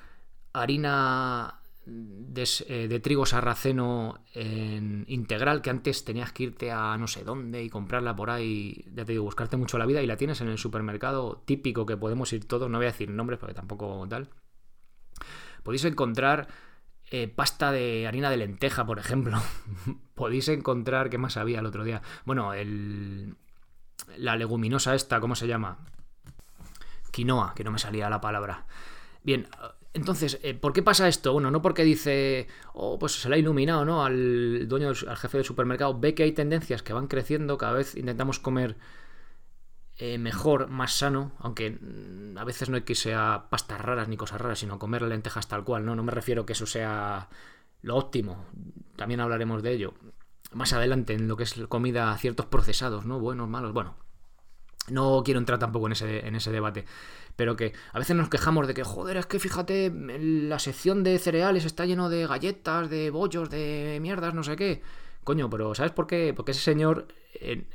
harina 0.54 1.61
eh, 1.86 2.88
de, 2.88 3.00
trigo 3.00 3.26
sarraceno 3.26 4.24
en 4.34 5.04
integral 5.08 5.62
que 5.62 5.72
antes 5.72 6.06
tenías 6.06 6.32
que 6.32 6.44
irte 6.44 6.72
a 6.72 6.96
no 6.98 7.08
sé 7.08 7.24
dónde 7.24 7.64
y 7.64 7.70
comprarla 7.70 8.16
por 8.16 8.30
ahí, 8.30 8.86
ya 8.94 9.04
te 9.04 9.14
digo, 9.14 9.24
buscarte 9.24 9.58
mucho 9.58 9.80
la 9.80 9.88
vida 9.88 10.02
y 10.02 10.08
la 10.08 10.18
tienes 10.18 10.42
en 10.42 10.48
el 10.48 10.60
supermercado 10.60 11.42
típico 11.46 11.86
que 11.86 11.98
podemos 11.98 12.32
ir 12.34 12.48
todos, 12.48 12.70
no 12.70 12.78
voy 12.78 12.86
a 12.86 12.92
decir 12.92 13.10
nombres 13.10 13.40
porque 13.40 13.56
tampoco 13.56 14.06
tal. 14.08 14.30
Podéis 15.64 15.86
encontrar 15.86 16.48
eh, 17.10 17.28
pasta 17.28 17.72
de 17.72 18.08
harina 18.08 18.30
de 18.30 18.38
lenteja, 18.38 18.86
por 18.86 19.00
ejemplo. 19.00 19.42
Podéis 20.16 20.48
encontrar, 20.50 21.10
¿qué 21.10 21.18
más 21.18 21.38
había 21.38 21.60
el 21.60 21.66
otro 21.66 21.84
día? 21.84 22.02
Bueno, 22.26 22.54
el, 22.54 23.36
la 24.18 24.36
leguminosa 24.36 24.94
esta, 24.96 25.20
¿cómo 25.20 25.36
se 25.36 25.48
llama? 25.48 25.80
Quinoa, 27.12 27.54
que 27.56 27.64
no 27.64 27.72
me 27.72 27.80
salía 27.80 28.10
la 28.10 28.22
palabra. 28.22 28.66
Bien, 29.24 29.48
entonces, 29.94 30.40
eh, 30.44 30.54
¿por 30.54 30.72
qué 30.74 30.82
pasa 30.84 31.08
esto? 31.08 31.34
Bueno, 31.34 31.52
no 31.52 31.62
porque 31.62 31.84
dice, 31.84 32.48
oh, 32.74 32.98
pues 32.98 33.14
se 33.14 33.30
le 33.30 33.36
ha 33.36 33.40
iluminado, 33.40 33.84
¿no? 33.84 34.06
Al 34.06 34.68
dueño, 34.68 34.90
al 34.90 35.18
jefe 35.18 35.38
del 35.38 35.46
supermercado, 35.46 36.00
ve 36.00 36.16
que 36.16 36.24
hay 36.24 36.32
tendencias 36.32 36.82
que 36.82 36.94
van 36.94 37.08
creciendo, 37.08 37.58
cada 37.58 37.74
vez 37.74 37.96
intentamos 37.96 38.40
comer 38.40 38.78
eh, 39.98 40.18
mejor, 40.18 40.68
más 40.70 40.94
sano, 40.94 41.34
aunque 41.40 41.72
mm, 41.72 42.38
a 42.38 42.44
veces 42.46 42.70
no 42.70 42.78
hay 42.78 42.84
que 42.84 42.96
sea 42.96 43.48
pastas 43.50 43.82
raras 43.82 44.08
ni 44.08 44.18
cosas 44.18 44.40
raras, 44.42 44.60
sino 44.60 44.80
comer 44.80 45.02
lentejas 45.04 45.48
tal 45.48 45.64
cual, 45.66 45.86
¿no? 45.86 45.96
No 45.96 46.04
me 46.04 46.12
refiero 46.12 46.46
que 46.46 46.54
eso 46.54 46.66
sea 46.66 47.30
lo 47.82 47.98
óptimo, 47.98 48.46
también 48.96 49.20
hablaremos 49.20 49.62
de 49.62 49.74
ello. 49.74 49.94
Más 50.54 50.74
adelante, 50.74 51.14
en 51.14 51.28
lo 51.28 51.38
que 51.38 51.44
es 51.44 51.56
comida, 51.70 52.18
ciertos 52.18 52.46
procesados, 52.46 53.06
¿no? 53.06 53.20
Buenos, 53.20 53.50
malos, 53.50 53.74
bueno. 53.74 53.96
No 54.90 55.22
quiero 55.24 55.40
entrar 55.40 55.60
tampoco 55.60 55.86
en 55.88 55.94
ese, 55.94 56.28
en 56.28 56.36
ese 56.36 56.52
debate 56.52 56.86
pero 57.36 57.56
que 57.56 57.74
a 57.94 58.00
veces 58.00 58.16
nos 58.16 58.30
quejamos 58.30 58.68
de 58.68 58.74
que, 58.74 58.84
joder, 58.84 59.18
es 59.18 59.26
que 59.26 59.40
fíjate, 59.40 59.92
la 59.92 60.60
sección 60.60 61.04
de 61.04 61.18
cereales 61.20 61.66
está 61.66 61.86
lleno 61.86 62.10
de 62.10 62.28
galletas, 62.28 62.90
de 62.90 63.10
bollos, 63.10 63.50
de 63.50 64.00
mierdas, 64.02 64.34
no 64.34 64.44
sé 64.44 64.56
qué. 64.56 64.82
Coño, 65.24 65.50
pero 65.50 65.76
¿sabes 65.76 65.92
por 65.92 66.08
qué? 66.08 66.34
Porque 66.36 66.52
ese 66.52 66.62
señor, 66.62 67.08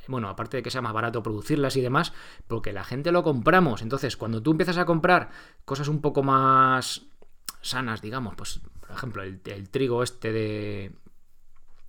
bueno, 0.08 0.28
aparte 0.28 0.58
de 0.58 0.62
que 0.62 0.70
sea 0.70 0.82
más 0.82 0.92
barato 0.92 1.22
producirlas 1.22 1.76
y 1.76 1.80
demás, 1.80 2.12
porque 2.48 2.72
la 2.72 2.84
gente 2.84 3.12
lo 3.12 3.22
compramos. 3.22 3.82
Entonces, 3.82 4.16
cuando 4.16 4.42
tú 4.42 4.52
empiezas 4.52 4.78
a 4.78 4.84
comprar 4.84 5.30
cosas 5.64 5.88
un 5.88 6.00
poco 6.00 6.22
más 6.22 7.06
sanas, 7.60 8.02
digamos, 8.02 8.34
pues, 8.36 8.60
por 8.80 8.90
ejemplo, 8.90 9.22
el, 9.22 9.40
el 9.44 9.68
trigo 9.70 10.02
este 10.02 10.32
de 10.32 10.92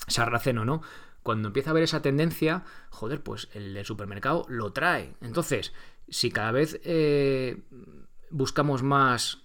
sarraceno, 0.08 0.64
¿no? 0.64 0.82
Cuando 1.28 1.50
empieza 1.50 1.72
a 1.72 1.74
haber 1.74 1.84
esa 1.84 2.02
tendencia, 2.02 2.64
joder, 2.90 3.22
pues 3.22 3.50
el 3.52 3.84
supermercado 3.84 4.46
lo 4.48 4.72
trae. 4.72 5.14
Entonces, 5.20 5.74
si 6.08 6.32
cada 6.32 6.54
vez 6.54 6.80
eh, 6.86 7.64
buscamos 8.30 8.82
más, 8.82 9.40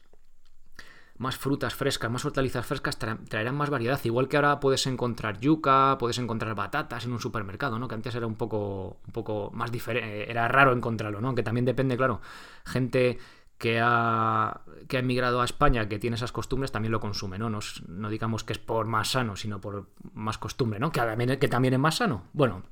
más 1.19 1.37
frutas 1.37 1.75
frescas, 1.75 2.09
más 2.09 2.25
hortalizas 2.25 2.65
frescas, 2.65 3.01
traerán 3.01 3.57
más 3.57 3.69
variedad. 3.69 3.99
Igual 4.05 4.29
que 4.29 4.37
ahora 4.37 4.61
puedes 4.61 4.87
encontrar 4.87 5.41
yuca, 5.41 5.97
puedes 5.99 6.19
encontrar 6.19 6.55
batatas 6.55 7.05
en 7.05 7.15
un 7.15 7.19
supermercado, 7.19 7.81
¿no? 7.81 7.89
Que 7.89 7.97
antes 7.97 8.15
era 8.15 8.29
un 8.29 8.37
poco, 8.37 9.01
un 9.05 9.13
poco 9.13 9.51
más 9.53 9.73
diferente, 9.73 10.31
era 10.31 10.47
raro 10.47 10.73
encontrarlo, 10.73 11.21
¿no? 11.21 11.35
Que 11.35 11.43
también 11.43 11.65
depende, 11.65 11.97
claro, 11.97 12.21
gente 12.65 13.19
que 13.63 13.79
ha, 13.81 14.63
que 14.89 14.97
ha 14.97 15.01
emigrado 15.01 15.41
a 15.41 15.45
España, 15.45 15.89
que 15.89 16.01
tiene 16.01 16.17
esas 16.17 16.33
costumbres, 16.33 16.73
también 16.73 16.91
lo 16.91 16.99
consume, 16.99 17.39
¿no? 17.39 17.49
no 17.49 18.11
digamos 18.11 18.43
que 18.43 18.55
es 18.55 18.59
por 18.59 18.89
más 18.89 19.13
sano, 19.13 19.37
sino 19.37 19.61
por 19.61 19.89
más 20.15 20.37
costumbre, 20.37 20.81
¿no? 20.81 20.91
Que 20.91 21.39
que 21.39 21.47
también 21.47 21.73
es 21.73 21.79
más 21.79 21.99
sano. 21.99 22.25
Bueno, 22.33 22.65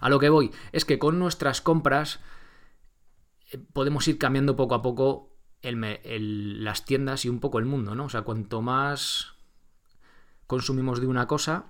a 0.00 0.08
lo 0.08 0.18
que 0.18 0.30
voy 0.30 0.52
es 0.72 0.86
que 0.86 0.98
con 0.98 1.18
nuestras 1.18 1.60
compras 1.60 2.20
podemos 3.74 4.08
ir 4.08 4.16
cambiando 4.16 4.56
poco 4.56 4.74
a 4.74 4.80
poco 4.80 5.36
las 5.60 6.86
tiendas 6.86 7.26
y 7.26 7.28
un 7.28 7.40
poco 7.40 7.58
el 7.58 7.66
mundo, 7.66 7.94
¿no? 7.94 8.06
O 8.06 8.08
sea, 8.08 8.22
cuanto 8.22 8.62
más 8.62 9.34
consumimos 10.46 10.98
de 10.98 11.08
una 11.08 11.26
cosa, 11.26 11.66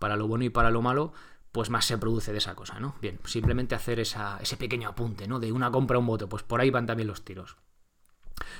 para 0.00 0.16
lo 0.16 0.26
bueno 0.26 0.44
y 0.44 0.50
para 0.50 0.72
lo 0.72 0.82
malo, 0.82 1.12
pues 1.56 1.70
más 1.70 1.86
se 1.86 1.96
produce 1.96 2.32
de 2.32 2.38
esa 2.38 2.54
cosa, 2.54 2.78
¿no? 2.78 2.96
Bien, 3.00 3.18
simplemente 3.24 3.74
hacer 3.74 3.98
ese 3.98 4.56
pequeño 4.58 4.90
apunte, 4.90 5.26
¿no? 5.26 5.40
De 5.40 5.52
una 5.52 5.70
compra 5.70 5.96
a 5.96 6.00
un 6.00 6.06
voto, 6.06 6.28
pues 6.28 6.42
por 6.42 6.60
ahí 6.60 6.68
van 6.68 6.84
también 6.84 7.08
los 7.08 7.24
tiros. 7.24 7.56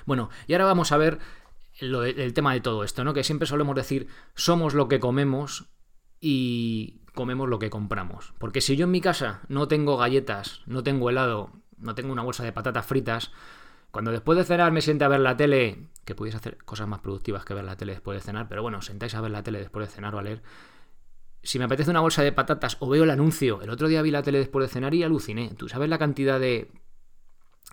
Bueno, 0.07 0.31
y 0.47 0.55
ahora 0.55 0.65
vamos 0.65 0.93
a 0.93 0.97
ver 0.97 1.19
el 1.79 2.33
tema 2.33 2.55
de 2.55 2.63
todo 2.63 2.85
esto, 2.85 3.05
¿no? 3.05 3.13
Que 3.13 3.23
siempre 3.23 3.47
solemos 3.47 3.77
decir, 3.77 4.09
somos 4.35 4.73
lo 4.73 4.89
que 4.89 4.99
comemos 4.99 5.67
y 6.23 7.03
comemos 7.13 7.51
lo 7.51 7.59
que 7.59 7.69
compramos. 7.69 8.33
Porque 8.39 8.63
si 8.63 8.77
yo 8.77 8.85
en 8.85 8.93
mi 8.93 9.03
casa 9.03 9.43
no 9.49 9.69
tengo 9.69 9.99
galletas, 9.99 10.63
no 10.65 10.83
tengo 10.83 11.11
helado, 11.11 11.53
no 11.77 11.95
tengo 11.95 12.13
una 12.13 12.23
bolsa 12.23 12.45
de 12.45 12.53
patatas 12.53 12.87
fritas, 12.87 13.31
Cuando 13.91 14.11
después 14.11 14.39
de 14.39 14.45
cenar 14.45 14.73
me 14.73 14.81
siente 14.81 15.05
a 15.05 15.09
ver 15.09 15.21
la 15.21 15.37
tele, 15.37 15.89
que 16.07 16.15
pudiese 16.15 16.39
hacer 16.39 16.59
cosas 16.65 16.89
más 16.89 17.01
productivas 17.01 17.45
que 17.45 17.55
ver 17.55 17.65
la 17.65 17.77
tele 17.77 17.93
después 17.93 18.17
de 18.17 18.23
cenar, 18.23 18.49
pero 18.49 18.63
bueno, 18.63 18.81
sentáis 18.81 19.15
a 19.15 19.21
ver 19.21 19.31
la 19.31 19.43
tele 19.43 19.59
después 19.59 19.87
de 19.87 19.95
cenar 19.95 20.15
o 20.15 20.19
a 20.19 20.23
leer. 20.23 20.43
Si 21.47 21.61
me 21.61 21.65
apetece 21.67 21.91
una 21.91 22.01
bolsa 22.01 22.23
de 22.23 22.33
patatas 22.33 22.77
o 22.81 22.89
veo 22.89 23.05
el 23.05 23.11
anuncio, 23.11 23.63
el 23.63 23.71
otro 23.71 23.87
día 23.87 24.03
vi 24.03 24.11
la 24.11 24.25
tele 24.25 24.39
después 24.39 24.67
de 24.67 24.73
cenar 24.73 24.95
y 24.95 25.05
aluciné. 25.05 25.53
¿Tú 25.57 25.69
sabes 25.69 25.89
la 25.89 25.97
cantidad 25.97 26.41
de 26.41 26.73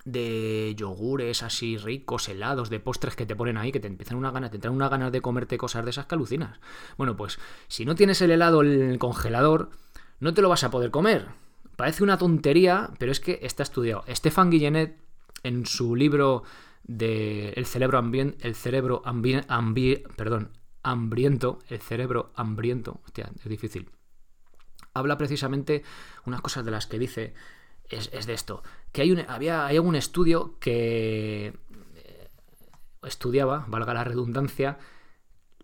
de 0.05 0.75
yogures 0.77 1.43
así 1.43 1.77
ricos, 1.77 2.29
helados, 2.29 2.69
de 2.69 2.79
postres 2.79 3.15
que 3.15 3.25
te 3.25 3.35
ponen 3.35 3.57
ahí, 3.57 3.71
que 3.71 3.79
te 3.79 3.87
empiezan 3.87 4.17
una 4.17 4.31
gana, 4.31 4.49
te 4.49 4.57
entran 4.57 4.75
una 4.75 4.89
ganas 4.89 5.11
de 5.11 5.21
comerte 5.21 5.57
cosas 5.57 5.85
de 5.85 5.91
esas 5.91 6.05
que 6.05 6.13
alucinas. 6.13 6.59
Bueno, 6.97 7.15
pues 7.15 7.39
si 7.67 7.83
no 7.83 7.95
tienes 7.95 8.21
el 8.21 8.29
helado 8.29 8.61
en 8.61 8.91
el 8.91 8.99
congelador, 8.99 9.71
no 10.19 10.33
te 10.35 10.43
lo 10.43 10.49
vas 10.49 10.63
a 10.63 10.69
poder 10.69 10.91
comer. 10.91 11.27
Parece 11.75 12.03
una 12.03 12.19
tontería, 12.19 12.91
pero 12.99 13.11
es 13.11 13.19
que 13.19 13.39
está 13.41 13.63
estudiado. 13.63 14.03
Stefan 14.07 14.51
Guillenet, 14.51 14.97
en 15.41 15.65
su 15.65 15.95
libro 15.95 16.43
de 16.83 17.49
El 17.55 17.65
cerebro, 17.65 17.97
ambien, 17.97 18.35
el 18.41 18.53
cerebro 18.53 19.01
perdón, 20.15 20.51
hambriento, 20.83 21.59
el 21.69 21.79
cerebro 21.79 22.31
hambriento, 22.35 22.99
hostia, 23.05 23.31
es 23.37 23.49
difícil. 23.49 23.89
Habla 24.93 25.17
precisamente 25.17 25.83
unas 26.25 26.41
cosas 26.41 26.63
de 26.65 26.71
las 26.71 26.85
que 26.85 26.99
dice 26.99 27.33
es, 27.89 28.25
de 28.25 28.33
esto. 28.33 28.63
Que 28.91 29.01
hay, 29.01 29.11
un, 29.11 29.19
había, 29.27 29.65
hay 29.65 29.79
un 29.79 29.95
estudio 29.95 30.57
que 30.59 31.53
eh, 31.95 32.29
estudiaba, 33.03 33.65
valga 33.67 33.93
la 33.93 34.03
redundancia, 34.03 34.77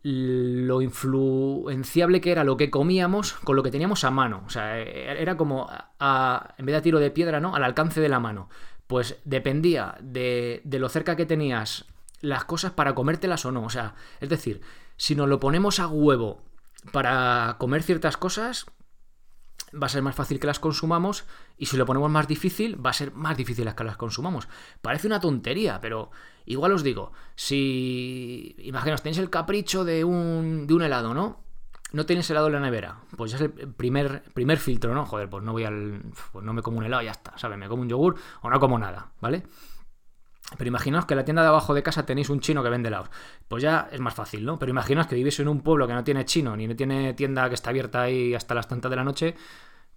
lo 0.01 0.81
influenciable 0.81 2.21
que 2.21 2.31
era 2.31 2.45
lo 2.45 2.55
que 2.55 2.69
comíamos 2.69 3.33
con 3.33 3.55
lo 3.55 3.63
que 3.63 3.71
teníamos 3.71 4.03
a 4.03 4.11
mano. 4.11 4.43
O 4.45 4.49
sea, 4.49 4.79
era 4.79 5.37
como, 5.37 5.67
a, 5.69 6.55
en 6.57 6.65
vez 6.65 6.75
de 6.75 6.81
tiro 6.81 6.99
de 6.99 7.11
piedra, 7.11 7.39
¿no? 7.39 7.55
Al 7.55 7.63
alcance 7.63 8.01
de 8.01 8.09
la 8.09 8.19
mano. 8.19 8.49
Pues 8.87 9.19
dependía 9.25 9.97
de, 10.01 10.61
de 10.63 10.79
lo 10.79 10.89
cerca 10.89 11.15
que 11.15 11.25
tenías 11.25 11.85
las 12.21 12.45
cosas 12.45 12.71
para 12.71 12.95
comértelas 12.95 13.45
o 13.45 13.51
no. 13.51 13.63
O 13.63 13.69
sea, 13.69 13.95
es 14.19 14.29
decir, 14.29 14.61
si 14.99 15.15
nos 15.15 15.29
lo 15.29 15.39
ponemos 15.39 15.79
a 15.79 15.87
huevo 15.87 16.41
para 16.91 17.55
comer 17.57 17.83
ciertas 17.83 18.17
cosas, 18.17 18.65
va 19.73 19.87
a 19.87 19.89
ser 19.89 20.01
más 20.01 20.13
fácil 20.13 20.41
que 20.41 20.47
las 20.47 20.59
consumamos 20.59 21.23
y 21.57 21.67
si 21.67 21.77
lo 21.77 21.85
ponemos 21.85 22.11
más 22.11 22.27
difícil, 22.27 22.85
va 22.85 22.89
a 22.89 22.93
ser 22.93 23.13
más 23.13 23.37
difícil 23.37 23.73
que 23.73 23.83
las 23.85 23.95
consumamos. 23.95 24.49
Parece 24.81 25.07
una 25.07 25.21
tontería, 25.21 25.79
pero 25.79 26.11
igual 26.45 26.73
os 26.73 26.83
digo, 26.83 27.13
si 27.35 28.57
imaginaos, 28.59 29.01
tenéis 29.01 29.19
el 29.19 29.29
capricho 29.29 29.85
de 29.85 30.03
un, 30.03 30.67
de 30.67 30.73
un 30.73 30.81
helado, 30.81 31.13
¿no? 31.13 31.43
No 31.93 32.05
tenéis 32.05 32.29
helado 32.29 32.47
en 32.47 32.53
la 32.53 32.59
nevera, 32.59 32.99
pues 33.15 33.31
ya 33.31 33.37
es 33.37 33.43
el 33.43 33.51
primer, 33.51 34.23
primer 34.33 34.57
filtro, 34.57 34.93
¿no? 34.93 35.05
Joder, 35.05 35.29
pues 35.29 35.45
no 35.45 35.53
voy 35.53 35.63
al. 35.63 36.03
Pues 36.33 36.43
no 36.43 36.53
me 36.53 36.61
como 36.61 36.77
un 36.77 36.85
helado, 36.85 37.03
ya 37.03 37.11
está, 37.11 37.37
¿sabes? 37.37 37.57
Me 37.57 37.69
como 37.69 37.83
un 37.83 37.89
yogur 37.89 38.15
o 38.41 38.49
no 38.49 38.59
como 38.59 38.77
nada, 38.77 39.11
¿vale? 39.21 39.43
Pero 40.57 40.67
imaginaos 40.67 41.05
que 41.05 41.13
en 41.13 41.19
la 41.19 41.25
tienda 41.25 41.43
de 41.43 41.49
abajo 41.49 41.73
de 41.73 41.83
casa 41.83 42.05
tenéis 42.05 42.29
un 42.29 42.39
chino 42.39 42.63
que 42.63 42.69
vende 42.69 42.87
helados. 42.87 43.09
Pues 43.47 43.61
ya 43.61 43.87
es 43.91 43.99
más 43.99 44.13
fácil, 44.13 44.45
¿no? 44.45 44.57
Pero 44.57 44.71
imaginaos 44.71 45.07
que 45.07 45.15
vivís 45.15 45.39
en 45.39 45.47
un 45.47 45.61
pueblo 45.61 45.87
que 45.87 45.93
no 45.93 46.03
tiene 46.03 46.25
chino, 46.25 46.55
ni 46.55 46.67
no 46.67 46.75
tiene 46.75 47.13
tienda 47.13 47.47
que 47.49 47.55
está 47.55 47.69
abierta 47.69 48.01
ahí 48.01 48.33
hasta 48.33 48.55
las 48.55 48.67
tantas 48.67 48.89
de 48.89 48.95
la 48.95 49.03
noche, 49.03 49.35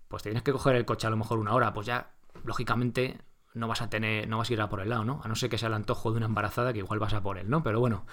pues 0.08 0.22
tienes 0.22 0.42
que 0.42 0.52
coger 0.52 0.76
el 0.76 0.84
coche 0.84 1.06
a 1.06 1.10
lo 1.10 1.16
mejor 1.16 1.38
una 1.38 1.54
hora. 1.54 1.72
Pues 1.72 1.86
ya, 1.86 2.10
lógicamente, 2.44 3.18
no 3.54 3.66
vas 3.68 3.82
a 3.82 3.88
tener, 3.88 4.28
no 4.28 4.38
vas 4.38 4.50
a 4.50 4.52
ir 4.52 4.60
a 4.60 4.68
por 4.68 4.80
el 4.80 4.90
lado, 4.90 5.04
¿no? 5.04 5.20
A 5.24 5.28
no 5.28 5.34
ser 5.34 5.48
que 5.48 5.58
sea 5.58 5.68
el 5.68 5.74
antojo 5.74 6.10
de 6.10 6.18
una 6.18 6.26
embarazada 6.26 6.72
que 6.72 6.80
igual 6.80 6.98
vas 6.98 7.14
a 7.14 7.22
por 7.22 7.38
él, 7.38 7.48
¿no? 7.48 7.62
Pero 7.62 7.80
bueno, 7.80 8.04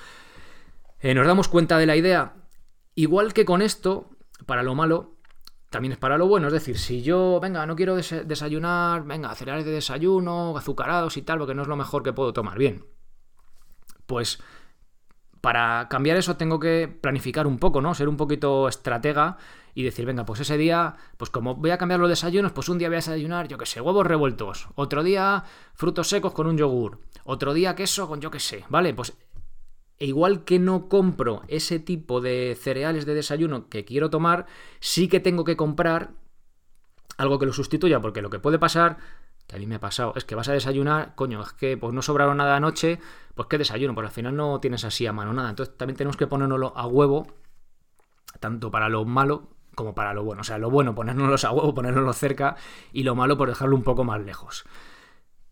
eh, 1.02 1.14
nos 1.14 1.28
damos 1.28 1.48
cuenta 1.48 1.78
de 1.78 1.86
la 1.86 1.96
idea. 1.96 2.34
Igual 2.96 3.34
que 3.34 3.46
con 3.46 3.62
esto, 3.62 4.10
para 4.46 4.64
lo 4.64 4.76
malo, 4.76 5.19
también 5.70 5.94
es 5.94 5.98
para 5.98 6.18
lo 6.18 6.28
bueno. 6.28 6.48
Es 6.48 6.54
decir, 6.54 6.78
si 6.78 7.02
yo, 7.02 7.40
venga, 7.40 7.66
no 7.66 7.76
quiero 7.76 7.96
desayunar, 7.96 9.04
venga, 9.04 9.34
cereales 9.36 9.66
de 9.66 9.72
desayuno, 9.72 10.58
azucarados 10.58 11.18
y 11.18 11.22
tal, 11.22 11.38
porque 11.40 11.54
no 11.54 11.62
es 11.62 11.68
lo 11.68 11.76
mejor 11.76 12.04
que 12.04 12.14
puedo 12.14 12.34
tomar. 12.34 12.58
Bien. 12.58 12.86
Pues 14.06 14.40
para 15.42 15.88
cambiar 15.90 16.18
eso 16.18 16.36
tengo 16.36 16.60
que 16.60 16.88
planificar 16.88 17.48
un 17.48 17.60
poco, 17.60 17.82
¿no? 17.82 17.94
Ser 17.94 18.10
un 18.10 18.18
poquito 18.18 18.68
estratega 18.68 19.38
y 19.74 19.84
decir, 19.84 20.06
venga, 20.06 20.26
pues 20.26 20.40
ese 20.42 20.58
día, 20.58 20.96
pues 21.18 21.30
como 21.30 21.56
voy 21.56 21.70
a 21.72 21.78
cambiar 21.78 22.00
los 22.00 22.10
desayunos, 22.10 22.52
pues 22.52 22.68
un 22.68 22.78
día 22.78 22.90
voy 22.90 22.96
a 22.96 22.98
desayunar, 22.98 23.48
yo 23.48 23.58
qué 23.58 23.66
sé, 23.66 23.80
huevos 23.80 24.06
revueltos. 24.06 24.68
Otro 24.76 25.04
día, 25.04 25.44
frutos 25.74 26.10
secos 26.10 26.34
con 26.34 26.48
un 26.48 26.58
yogur. 26.58 27.00
Otro 27.24 27.54
día, 27.54 27.76
queso 27.76 28.08
con 28.08 28.20
yo 28.20 28.32
qué 28.32 28.40
sé, 28.40 28.66
¿vale? 28.70 28.94
Pues 28.94 29.14
e 30.00 30.06
igual 30.06 30.46
que 30.46 30.60
no 30.60 30.88
compro 30.88 31.44
ese 31.48 31.80
tipo 31.80 32.22
de 32.22 32.58
cereales 32.60 33.06
de 33.06 33.14
desayuno 33.14 33.68
que 33.70 33.86
quiero 33.86 34.10
tomar, 34.10 34.46
sí 34.80 35.08
que 35.08 35.20
tengo 35.20 35.44
que 35.44 35.58
comprar 35.58 36.12
algo 37.18 37.38
que 37.38 37.46
lo 37.46 37.54
sustituya, 37.54 38.00
porque 38.00 38.22
lo 38.22 38.30
que 38.30 38.40
puede 38.40 38.58
pasar, 38.60 38.98
que 39.46 39.58
a 39.58 39.60
mí 39.60 39.68
me 39.68 39.76
ha 39.76 39.80
pasado, 39.80 40.14
es 40.16 40.24
que 40.24 40.36
vas 40.36 40.48
a 40.48 40.54
desayunar, 40.54 41.16
coño, 41.16 41.42
es 41.42 41.52
que 41.52 41.76
pues 41.76 41.94
no 41.94 42.02
sobraron 42.02 42.38
nada 42.38 42.56
anoche, 42.56 43.00
pues 43.36 43.50
qué 43.50 43.58
desayuno, 43.58 43.94
pues 43.94 44.08
al 44.08 44.14
final 44.14 44.36
no 44.36 44.60
tienes 44.62 44.86
así 44.86 45.06
a 45.06 45.12
mano 45.12 45.34
nada. 45.34 45.50
Entonces 45.50 45.76
también 45.78 45.98
tenemos 45.98 46.16
que 46.16 46.28
ponernoslo 46.28 46.72
a 46.78 46.88
huevo, 46.88 47.28
tanto 48.40 48.72
para 48.72 48.88
lo 48.88 49.04
malo 49.04 49.50
como 49.76 49.96
para 49.96 50.14
lo 50.14 50.24
bueno. 50.24 50.42
O 50.42 50.44
sea, 50.44 50.58
lo 50.58 50.70
bueno, 50.70 50.96
ponérnoslos 50.96 51.44
a 51.44 51.52
huevo, 51.52 51.74
ponérnoslo 51.74 52.14
cerca, 52.14 52.56
y 52.94 53.04
lo 53.04 53.16
malo, 53.16 53.38
por 53.38 53.50
dejarlo 53.50 53.76
un 53.76 53.84
poco 53.84 54.06
más 54.06 54.22
lejos. 54.22 54.64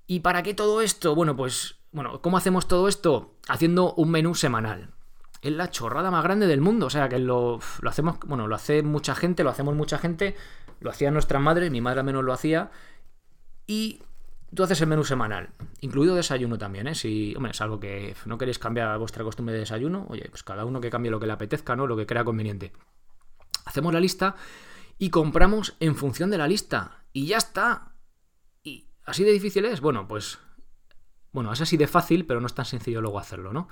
¿Y 0.06 0.22
para 0.22 0.44
qué 0.44 0.54
todo 0.54 0.82
esto? 0.82 1.16
Bueno, 1.16 1.36
pues 1.36 1.77
bueno, 1.92 2.22
¿cómo 2.22 2.38
hacemos 2.38 2.68
todo 2.68 2.88
esto? 2.88 3.36
Haciendo 3.48 3.94
un 3.94 4.12
menú 4.12 4.36
semanal. 4.36 4.92
Es 5.42 5.52
la 5.52 5.70
chorrada 5.70 6.12
más 6.12 6.24
grande 6.24 6.48
del 6.48 6.62
mundo. 6.62 6.88
O 6.88 6.90
sea, 6.90 7.10
que 7.10 7.20
lo, 7.20 7.60
lo 7.82 7.90
hacemos, 7.90 8.18
bueno, 8.26 8.48
lo 8.48 8.56
hace 8.56 8.84
mucha 8.84 9.16
gente, 9.16 9.44
lo 9.44 9.50
hacemos 9.50 9.76
mucha 9.76 9.98
gente, 9.98 10.36
lo 10.80 10.90
hacía 10.90 11.12
nuestra 11.12 11.40
madre, 11.40 11.70
mi 11.70 11.82
madre 11.82 12.02
al 12.02 12.06
menos 12.06 12.24
lo 12.24 12.34
hacía. 12.34 12.72
Y 13.66 14.02
tú 14.54 14.64
haces 14.64 14.82
el 14.82 14.88
menú 14.88 15.04
semanal, 15.04 15.50
incluido 15.82 16.16
desayuno 16.16 16.58
también, 16.58 16.88
¿eh? 16.88 16.96
Si, 16.96 17.36
hombre, 17.36 17.52
es 17.52 17.62
algo 17.62 17.80
que 17.80 18.16
no 18.26 18.38
queréis 18.38 18.60
cambiar 18.60 18.98
vuestra 18.98 19.24
costumbre 19.24 19.54
de 19.54 19.60
desayuno, 19.60 20.06
oye, 20.10 20.28
pues 20.30 20.44
cada 20.44 20.66
uno 20.66 20.80
que 20.80 20.90
cambie 20.90 21.12
lo 21.12 21.20
que 21.20 21.28
le 21.28 21.34
apetezca, 21.34 21.76
¿no? 21.76 21.88
Lo 21.88 21.98
que 21.98 22.06
crea 22.06 22.24
conveniente. 22.24 22.72
Hacemos 23.66 23.94
la 23.94 24.00
lista 24.00 24.36
y 24.98 25.10
compramos 25.10 25.76
en 25.80 25.96
función 25.96 26.30
de 26.30 26.38
la 26.38 26.48
lista. 26.48 27.04
Y 27.12 27.28
ya 27.28 27.38
está. 27.38 27.94
¿Y 28.64 28.88
así 29.06 29.24
de 29.24 29.32
difícil 29.32 29.66
es? 29.66 29.82
Bueno, 29.82 30.08
pues 30.08 30.40
bueno, 31.38 31.54
es 31.54 31.62
así 31.62 31.78
de 31.78 31.86
fácil, 31.86 32.26
pero 32.26 32.42
no 32.42 32.48
es 32.48 32.56
tan 32.56 32.66
sencillo 32.66 33.00
luego 33.00 33.20
hacerlo, 33.20 33.54
¿no? 33.54 33.68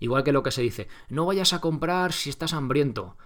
Igual 0.00 0.24
que 0.24 0.32
lo 0.32 0.42
que 0.42 0.50
se 0.50 0.62
dice, 0.62 0.88
no 1.08 1.24
vayas 1.24 1.52
a 1.52 1.60
comprar 1.60 2.12
si 2.12 2.28
estás 2.28 2.52
hambriento. 2.52 3.16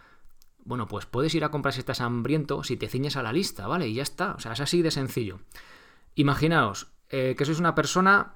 Bueno, 0.59 0.87
pues 0.87 1.07
puedes 1.07 1.35
ir 1.35 1.43
a 1.43 1.51
comprar 1.51 1.73
si 1.73 1.81
estás 1.81 2.03
hambriento 2.03 2.63
si 2.65 2.77
te 2.77 2.87
ciñes 2.87 3.17
a 3.17 3.23
la 3.23 3.33
lista, 3.33 3.67
¿vale? 3.67 3.89
Y 3.89 3.95
ya 3.95 4.03
está. 4.03 4.35
O 4.35 4.41
sea, 4.41 4.53
es 4.53 4.61
así 4.61 4.83
de 4.83 4.91
sencillo. 4.91 5.41
Imaginaos 6.17 6.89
eh, 7.09 7.35
que 7.35 7.47
sois 7.47 7.61
una 7.61 7.75
persona 7.75 8.35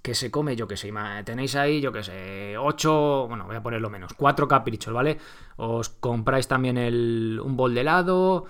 que 0.00 0.14
se 0.14 0.30
come, 0.30 0.56
yo 0.56 0.66
que 0.66 0.78
sé, 0.78 0.90
tenéis 1.26 1.54
ahí, 1.54 1.82
yo 1.82 1.92
que 1.92 2.02
sé, 2.02 2.56
ocho, 2.56 3.26
bueno, 3.28 3.44
voy 3.44 3.56
a 3.56 3.62
ponerlo 3.62 3.90
menos, 3.90 4.14
cuatro 4.14 4.48
caprichos, 4.48 4.94
¿vale? 4.94 5.18
Os 5.58 5.90
compráis 5.90 6.48
también 6.48 6.78
el, 6.78 7.38
un 7.44 7.54
bol 7.54 7.74
de 7.74 7.82
helado, 7.82 8.46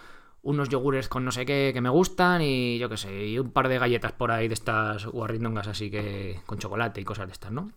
unos 0.49 0.71
yogures 0.71 1.09
con 1.09 1.25
no 1.25 1.31
sé 1.31 1.45
qué 1.45 1.73
que 1.75 1.81
me 1.83 1.91
gustan 1.91 2.41
y 2.41 2.79
yo 2.79 2.89
qué 2.89 2.97
sé, 2.97 3.27
y 3.27 3.39
un 3.39 3.51
par 3.51 3.69
de 3.69 3.79
galletas 3.79 4.13
por 4.13 4.31
ahí 4.31 4.49
de 4.49 4.55
estas 4.55 5.05
guarrindongas 5.05 5.69
así 5.69 5.91
que 5.91 6.41
con 6.47 6.59
chocolate 6.59 7.03
y 7.03 7.05
cosas 7.05 7.27
de 7.27 7.33
estas, 7.33 7.53
¿no? 7.53 7.71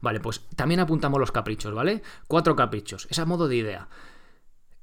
Vale, 0.00 0.18
pues 0.18 0.48
también 0.56 0.80
apuntamos 0.80 1.20
los 1.20 1.30
caprichos, 1.30 1.72
¿vale? 1.72 2.02
Cuatro 2.26 2.56
caprichos, 2.56 3.06
ese 3.10 3.24
modo 3.24 3.46
de 3.46 3.56
idea. 3.56 3.88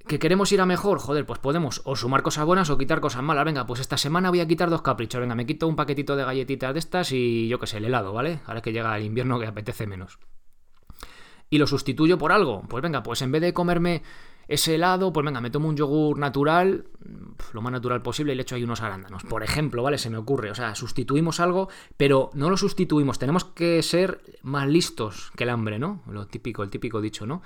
¿Que 0.07 0.19
queremos 0.19 0.51
ir 0.51 0.61
a 0.61 0.65
mejor? 0.65 0.99
Joder, 0.99 1.25
pues 1.25 1.39
podemos 1.39 1.81
o 1.83 1.95
sumar 1.95 2.21
cosas 2.21 2.45
buenas 2.45 2.69
o 2.69 2.77
quitar 2.77 3.01
cosas 3.01 3.23
malas. 3.23 3.43
Venga, 3.43 3.65
pues 3.65 3.79
esta 3.79 3.97
semana 3.97 4.29
voy 4.29 4.39
a 4.39 4.47
quitar 4.47 4.69
dos 4.69 4.83
caprichos. 4.83 5.19
Venga, 5.19 5.33
me 5.33 5.47
quito 5.47 5.67
un 5.67 5.75
paquetito 5.75 6.15
de 6.15 6.23
galletitas 6.23 6.73
de 6.73 6.79
estas 6.79 7.11
y 7.11 7.47
yo 7.47 7.59
qué 7.59 7.65
sé, 7.65 7.77
el 7.77 7.85
helado, 7.85 8.13
¿vale? 8.13 8.39
Ahora 8.45 8.61
que 8.61 8.71
llega 8.71 8.95
el 8.95 9.03
invierno 9.03 9.39
que 9.39 9.47
apetece 9.47 9.87
menos. 9.87 10.19
Y 11.49 11.57
lo 11.57 11.65
sustituyo 11.65 12.19
por 12.19 12.31
algo. 12.31 12.61
Pues 12.69 12.83
venga, 12.83 13.01
pues 13.01 13.23
en 13.23 13.31
vez 13.31 13.41
de 13.41 13.53
comerme 13.53 14.03
ese 14.47 14.75
helado, 14.75 15.11
pues 15.11 15.25
venga, 15.25 15.41
me 15.41 15.49
tomo 15.49 15.67
un 15.67 15.75
yogur 15.75 16.19
natural, 16.19 16.85
lo 17.53 17.61
más 17.61 17.71
natural 17.71 18.01
posible, 18.01 18.33
y 18.33 18.35
le 18.35 18.43
echo 18.43 18.55
ahí 18.55 18.63
unos 18.63 18.81
arándanos. 18.81 19.23
Por 19.23 19.43
ejemplo, 19.43 19.81
¿vale? 19.81 19.97
Se 19.97 20.09
me 20.09 20.17
ocurre. 20.17 20.51
O 20.51 20.55
sea, 20.55 20.75
sustituimos 20.75 21.39
algo, 21.39 21.69
pero 21.97 22.29
no 22.33 22.49
lo 22.49 22.57
sustituimos. 22.57 23.17
Tenemos 23.17 23.45
que 23.45 23.81
ser 23.81 24.21
más 24.43 24.67
listos 24.67 25.31
que 25.35 25.43
el 25.45 25.49
hambre, 25.49 25.79
¿no? 25.79 26.01
Lo 26.07 26.27
típico, 26.27 26.63
el 26.63 26.69
típico 26.69 27.01
dicho, 27.01 27.25
¿no? 27.25 27.41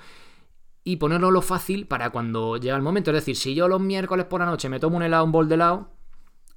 Y 0.84 0.96
ponerlo 0.96 1.30
lo 1.30 1.42
fácil 1.42 1.86
para 1.86 2.10
cuando 2.10 2.56
llega 2.56 2.76
el 2.76 2.82
momento. 2.82 3.10
Es 3.10 3.16
decir, 3.16 3.36
si 3.36 3.54
yo 3.54 3.68
los 3.68 3.80
miércoles 3.80 4.26
por 4.26 4.40
la 4.40 4.46
noche 4.46 4.68
me 4.68 4.80
tomo 4.80 4.96
un 4.96 5.02
helado, 5.02 5.24
un 5.24 5.32
bol 5.32 5.48
de 5.48 5.54
helado, 5.54 5.92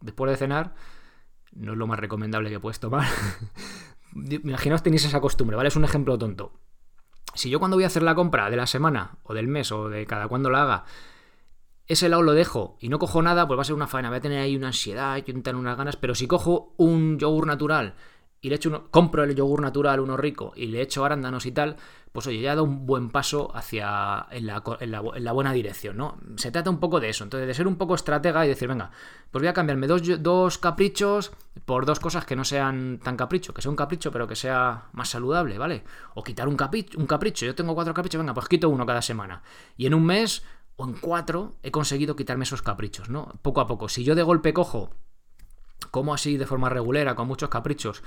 después 0.02 0.30
de 0.32 0.38
cenar, 0.38 0.76
no 1.54 1.74
es 1.74 1.78
lo 1.78 1.88
más 1.88 2.00
recomendable 2.00 2.50
que 2.50 2.60
puedes 2.60 2.80
tomar. 2.80 3.08
Imaginaos 4.14 4.84
tenéis 4.84 5.06
esa 5.06 5.22
costumbre, 5.22 5.56
¿vale? 5.56 5.70
Es 5.70 5.76
un 5.76 5.86
ejemplo 5.86 6.18
tonto 6.18 6.54
si 7.36 7.50
yo 7.50 7.60
cuando 7.60 7.78
voy 7.78 7.84
a 7.84 7.88
hacer 7.88 8.04
la 8.04 8.16
compra 8.16 8.50
de 8.50 8.58
la 8.58 8.68
semana 8.68 9.18
o 9.24 9.34
del 9.34 9.48
mes 9.48 9.72
o 9.72 9.90
de 9.90 10.06
cada 10.06 10.28
cuando 10.28 10.50
la 10.50 10.64
haga, 10.64 10.86
ese 11.88 12.10
lado 12.10 12.22
lo 12.22 12.34
dejo 12.34 12.78
y 12.80 12.90
no 12.90 13.00
cojo 13.00 13.22
nada, 13.22 13.48
pues 13.48 13.58
va 13.58 13.62
a 13.62 13.66
ser 13.66 13.76
una 13.76 13.88
faena, 13.88 14.10
voy 14.10 14.18
a 14.18 14.22
tener 14.22 14.40
ahí 14.40 14.56
una 14.56 14.68
ansiedad 14.68 15.18
y 15.18 15.50
unas 15.50 15.78
ganas, 15.78 15.96
pero 15.96 16.16
si 16.16 16.28
cojo 16.28 16.74
un 16.78 17.20
yogur 17.20 17.46
natural 17.46 17.96
y 18.44 18.50
le 18.50 18.56
echo 18.56 18.68
uno, 18.68 18.92
compro 18.92 19.24
el 19.24 19.36
yogur 19.36 19.62
natural, 19.62 20.02
uno 20.02 20.18
rico, 20.18 20.52
y 20.58 20.68
le 20.68 20.82
echo 20.82 21.06
arándanos 21.06 21.46
y 21.46 21.54
tal, 21.54 21.78
pues 22.12 22.28
oye, 22.28 22.42
ya 22.42 22.52
ha 22.52 22.56
dado 22.56 22.66
un 22.66 22.86
buen 22.86 23.10
paso 23.10 23.56
hacia 23.56 24.28
en 24.32 24.48
la, 24.48 24.62
en 24.82 24.92
la, 24.92 25.32
buena 25.32 25.54
dirección, 25.54 25.96
¿no? 25.96 26.18
Se 26.36 26.52
trata 26.52 26.70
un 26.70 26.82
poco 26.82 27.00
de 27.00 27.08
eso, 27.08 27.24
entonces 27.24 27.48
de 27.48 27.54
ser 27.54 27.68
un 27.68 27.78
poco 27.78 27.96
estratega 27.96 28.46
y 28.46 28.50
decir, 28.50 28.68
venga, 28.68 28.92
pues 29.32 29.42
voy 29.42 29.48
a 29.48 29.54
cambiarme 29.54 29.88
dos, 29.88 30.02
dos 30.22 30.58
caprichos 30.58 31.32
por 31.64 31.86
dos 31.86 32.02
cosas 32.02 32.26
que 32.26 32.36
no 32.36 32.44
sean 32.44 33.00
tan 33.02 33.16
capricho, 33.16 33.54
que 33.54 33.62
sea 33.62 33.72
un 33.72 33.78
capricho 33.78 34.12
pero 34.12 34.28
que 34.28 34.36
sea 34.36 34.90
más 34.92 35.08
saludable, 35.08 35.58
¿vale? 35.58 35.86
O 36.14 36.22
quitar 36.22 36.50
un 36.50 36.58
capricho, 36.58 37.00
un 37.00 37.08
capricho, 37.08 37.46
yo 37.46 37.56
tengo 37.56 37.74
cuatro 37.74 37.94
caprichos, 37.94 38.20
venga, 38.20 38.34
pues 38.34 38.50
quito 38.50 38.68
uno 38.68 38.86
cada 38.86 39.02
semana. 39.02 39.42
Y 39.78 39.86
en 39.86 39.94
un 39.94 40.06
mes 40.06 40.44
o 40.76 40.84
en 40.84 40.96
cuatro 41.00 41.56
he 41.64 41.72
conseguido 41.72 42.18
quitarme 42.18 42.44
esos 42.44 42.62
caprichos, 42.62 43.08
¿no? 43.08 43.40
Poco 43.42 43.62
a 43.62 43.68
poco. 43.68 43.88
Si 43.88 44.04
yo 44.04 44.16
de 44.16 44.24
golpe 44.24 44.54
cojo 44.54 44.90
como 45.92 46.14
así 46.14 46.38
de 46.38 46.46
forma 46.48 46.70
regulera, 46.70 47.16
con 47.16 47.28
muchos 47.28 47.50
caprichos, 47.50 48.04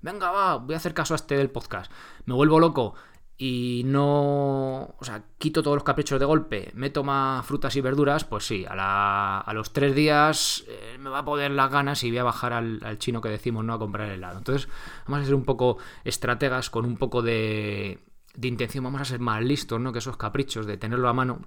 venga, 0.00 0.30
va, 0.30 0.56
voy 0.56 0.74
a 0.74 0.78
hacer 0.78 0.94
caso 0.94 1.14
a 1.14 1.16
este 1.16 1.36
del 1.36 1.50
podcast, 1.50 1.90
me 2.24 2.34
vuelvo 2.34 2.60
loco 2.60 2.94
y 3.40 3.82
no, 3.84 4.96
o 4.98 5.04
sea, 5.04 5.22
quito 5.38 5.62
todos 5.62 5.76
los 5.76 5.84
caprichos 5.84 6.18
de 6.18 6.26
golpe, 6.26 6.72
meto 6.74 7.04
más 7.04 7.46
frutas 7.46 7.76
y 7.76 7.80
verduras, 7.80 8.24
pues 8.24 8.44
sí, 8.44 8.66
a, 8.68 9.48
los 9.54 9.72
tres 9.72 9.94
días 9.94 10.64
eh, 10.66 10.98
me 10.98 11.08
va 11.08 11.20
a 11.20 11.24
poder 11.24 11.52
las 11.52 11.70
ganas 11.70 12.02
y 12.02 12.10
voy 12.10 12.18
a 12.18 12.24
bajar 12.24 12.52
al, 12.52 12.98
chino 12.98 13.20
que 13.20 13.28
decimos, 13.28 13.64
¿no? 13.64 13.74
A 13.74 13.78
comprar 13.78 14.08
el 14.08 14.14
helado. 14.14 14.38
Entonces, 14.38 14.68
vamos 15.06 15.22
a 15.22 15.26
ser 15.26 15.36
un 15.36 15.44
poco 15.44 15.78
estrategas 16.02 16.68
con 16.68 16.84
un 16.84 16.96
poco 16.96 17.22
de, 17.22 18.00
de 18.34 18.48
intención, 18.48 18.82
vamos 18.82 19.02
a 19.02 19.04
ser 19.04 19.20
más 19.20 19.40
listos, 19.40 19.80
¿no? 19.80 19.92
Que 19.92 20.00
esos 20.00 20.16
caprichos 20.16 20.66
de 20.66 20.76
tenerlo 20.76 21.08
a 21.08 21.12
mano. 21.12 21.42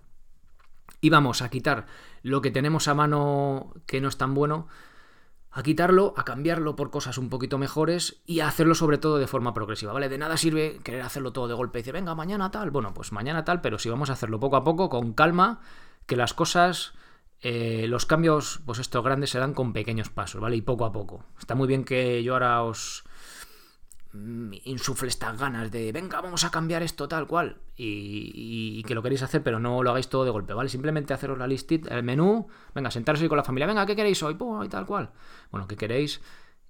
Y 1.02 1.10
vamos 1.10 1.42
a 1.42 1.50
quitar 1.50 1.88
lo 2.24 2.42
que 2.42 2.52
tenemos 2.52 2.88
a 2.88 2.94
mano 2.94 3.74
que 3.86 4.00
no 4.00 4.08
es 4.08 4.18
tan 4.18 4.34
bueno 4.34 4.70
a 5.52 5.64
quitarlo, 5.64 6.14
a 6.16 6.24
cambiarlo 6.24 6.76
por 6.76 6.92
cosas 6.92 7.18
un 7.18 7.30
poquito 7.30 7.58
mejores 7.58 8.22
y 8.26 8.40
a 8.40 8.48
hacerlo 8.48 8.74
sobre 8.74 8.98
todo 8.98 9.18
de 9.18 9.28
forma 9.28 9.54
progresiva, 9.54 9.92
¿vale? 9.92 10.08
De 10.08 10.18
nada 10.18 10.38
sirve 10.38 10.80
querer 10.84 11.02
hacerlo 11.02 11.34
todo 11.34 11.48
de 11.50 11.54
golpe 11.54 11.80
y 11.80 11.82
decir, 11.82 11.94
venga, 11.94 12.16
mañana 12.16 12.52
tal. 12.52 12.72
Bueno, 12.72 12.94
pues 12.94 13.12
mañana 13.12 13.44
tal, 13.44 13.60
pero 13.60 13.78
si 13.78 13.90
vamos 13.90 14.10
a 14.10 14.14
hacerlo 14.14 14.40
poco 14.40 14.56
a 14.56 14.64
poco, 14.64 14.90
con 14.90 15.14
calma, 15.14 15.60
que 16.06 16.16
las 16.16 16.34
cosas, 16.34 16.94
eh, 17.42 17.86
los 17.90 18.06
cambios, 18.06 18.62
pues 18.66 18.80
estos 18.80 19.04
grandes 19.04 19.32
se 19.32 19.40
dan 19.40 19.54
con 19.54 19.74
pequeños 19.74 20.10
pasos, 20.10 20.40
¿vale? 20.40 20.56
Y 20.56 20.62
poco 20.62 20.86
a 20.86 20.94
poco. 20.94 21.26
Está 21.38 21.54
muy 21.54 21.68
bien 21.68 21.84
que 21.84 22.24
yo 22.24 22.34
ahora 22.34 22.64
os 22.64 23.04
insufle 24.14 25.08
estas 25.08 25.38
ganas 25.40 25.72
de, 25.72 25.92
venga, 25.92 26.20
vamos 26.20 26.44
a 26.44 26.52
cambiar 26.52 26.84
esto 26.84 27.08
tal 27.08 27.28
cual, 27.28 27.58
y, 27.76 28.84
que 28.84 28.94
lo 28.94 29.02
queréis 29.02 29.24
hacer, 29.24 29.42
pero 29.42 29.60
no 29.60 29.82
lo 29.84 29.92
hagáis 29.92 30.10
todo 30.10 30.26
de 30.26 30.32
golpe, 30.32 30.54
¿vale? 30.54 30.70
Simplemente 30.70 31.14
haceros 31.14 31.38
la 31.38 31.48
listita, 31.48 31.96
el 31.96 32.04
menú, 32.04 32.48
venga, 32.76 32.92
sentaros 32.92 33.22
ahí 33.22 33.30
con 33.30 33.38
la 33.38 33.44
familia, 33.44 33.68
venga, 33.68 33.86
¿qué 33.86 33.96
queréis 33.96 34.22
hoy? 34.24 34.36
Pum, 34.36 34.64
y 34.64 34.70
tal 34.70 34.86
cual. 34.86 35.12
Bueno, 35.50 35.68
¿qué 35.68 35.78
queréis? 35.78 36.22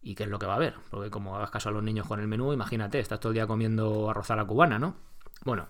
Y 0.03 0.15
qué 0.15 0.23
es 0.23 0.29
lo 0.29 0.39
que 0.39 0.45
va 0.45 0.53
a 0.53 0.55
haber, 0.57 0.75
porque 0.89 1.09
como 1.09 1.35
hagas 1.35 1.51
caso 1.51 1.69
a 1.69 1.71
los 1.71 1.83
niños 1.83 2.07
con 2.07 2.19
el 2.19 2.27
menú, 2.27 2.53
imagínate, 2.53 2.99
estás 2.99 3.19
todo 3.19 3.31
el 3.31 3.35
día 3.35 3.47
comiendo 3.47 4.09
arroz 4.09 4.29
a 4.31 4.35
la 4.35 4.45
cubana, 4.45 4.77
¿no? 4.77 4.95
Bueno, 5.43 5.67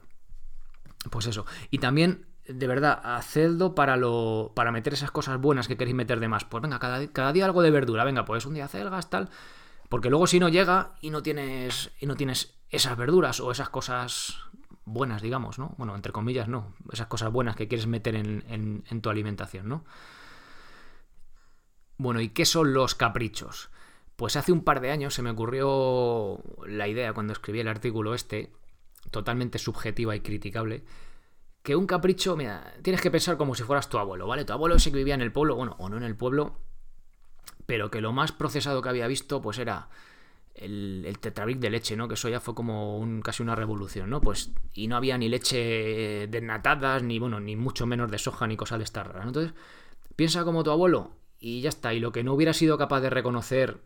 pues 1.10 1.28
eso. 1.28 1.46
Y 1.70 1.80
también 1.80 2.26
de 2.48 2.68
verdad, 2.68 3.00
hacedlo 3.04 3.76
para 3.76 3.98
lo 3.98 4.52
para 4.56 4.72
meter 4.72 4.94
esas 4.94 5.12
cosas 5.12 5.40
buenas 5.40 5.68
que 5.68 5.78
queréis 5.78 5.96
meter 5.96 6.20
de 6.20 6.28
más. 6.28 6.44
Pues 6.44 6.62
venga, 6.62 6.80
cada, 6.80 7.06
cada 7.08 7.32
día 7.34 7.46
algo 7.46 7.62
de 7.62 7.72
verdura, 7.72 8.04
venga, 8.04 8.26
pues 8.26 8.46
un 8.46 8.56
día 8.56 8.68
celgas, 8.68 9.10
tal. 9.10 9.30
Porque 9.92 10.10
luego 10.10 10.26
si 10.26 10.40
no 10.40 10.48
llega 10.48 10.96
y 11.02 11.10
no 11.10 11.22
tienes, 11.22 11.92
y 12.00 12.06
no 12.06 12.16
tienes 12.16 12.58
esas 12.70 12.96
verduras 12.96 13.42
o 13.42 13.52
esas 13.52 13.68
cosas 13.68 14.38
buenas, 14.86 15.22
digamos, 15.22 15.60
¿no? 15.60 15.76
Bueno, 15.78 15.94
entre 15.98 16.14
comillas, 16.14 16.48
no. 16.48 16.74
Esas 16.94 17.08
cosas 17.08 17.30
buenas 17.30 17.58
que 17.58 17.68
quieres 17.68 17.88
meter 17.88 18.16
en, 18.16 18.86
en 18.90 19.02
tu 19.02 19.10
alimentación, 19.10 19.68
¿no? 19.68 19.84
Bueno, 21.98 22.22
¿y 22.22 22.30
qué 22.30 22.46
son 22.46 22.72
los 22.72 22.96
caprichos? 22.96 23.70
Pues 24.16 24.38
hace 24.38 24.54
un 24.54 24.64
par 24.64 24.80
de 24.80 24.92
años 24.92 25.14
se 25.14 25.24
me 25.24 25.32
ocurrió 25.32 26.42
la 26.66 26.88
idea 26.88 27.12
cuando 27.12 27.34
escribí 27.34 27.60
el 27.60 27.68
artículo 27.68 28.14
este, 28.14 28.54
totalmente 29.12 29.60
subjetiva 29.60 30.16
y 30.16 30.22
criticable, 30.22 30.86
que 31.64 31.76
un 31.76 31.86
capricho, 31.86 32.38
mira, 32.38 32.76
tienes 32.82 33.02
que 33.02 33.12
pensar 33.12 33.36
como 33.36 33.56
si 33.56 33.64
fueras 33.64 33.90
tu 33.90 33.98
abuelo, 33.98 34.26
¿vale? 34.26 34.46
Tu 34.46 34.54
abuelo 34.54 34.76
ese 34.76 34.90
que 34.90 35.00
vivía 35.00 35.16
en 35.16 35.22
el 35.22 35.34
pueblo, 35.34 35.58
bueno, 35.58 35.76
o 35.80 35.90
no 35.90 35.98
en 35.98 36.04
el 36.04 36.16
pueblo, 36.16 36.56
pero 37.72 37.90
que 37.90 38.02
lo 38.02 38.12
más 38.12 38.34
procesado 38.34 38.82
que 38.82 38.90
había 38.90 39.08
visto 39.08 39.42
pues 39.42 39.58
era 39.58 39.88
el, 40.56 41.06
el 41.08 41.60
de 41.62 41.70
leche, 41.70 41.96
¿no? 41.96 42.10
Que 42.10 42.16
eso 42.16 42.28
ya 42.28 42.42
fue 42.42 42.54
como 42.54 42.98
un, 42.98 43.22
casi 43.22 43.44
una 43.44 43.56
revolución, 43.56 44.10
¿no? 44.10 44.20
Pues 44.20 44.52
y 44.74 44.90
no 44.90 44.98
había 44.98 45.18
ni 45.18 45.30
leche 45.30 46.28
desnatadas, 46.28 47.02
ni 47.02 47.18
bueno, 47.18 47.40
ni 47.40 47.56
mucho 47.56 47.86
menos 47.86 48.12
de 48.12 48.18
soja, 48.18 48.46
ni 48.46 48.58
cosas 48.58 48.80
de 48.80 48.84
estas 48.84 49.08
raras. 49.08 49.26
Entonces, 49.26 49.54
piensa 50.18 50.44
como 50.44 50.66
tu 50.66 50.72
abuelo 50.72 51.12
y 51.40 51.62
ya 51.62 51.70
está. 51.70 51.94
Y 51.94 52.02
lo 52.02 52.12
que 52.12 52.26
no 52.26 52.34
hubiera 52.34 52.52
sido 52.52 52.78
capaz 52.78 53.00
de 53.00 53.10
reconocer 53.10 53.80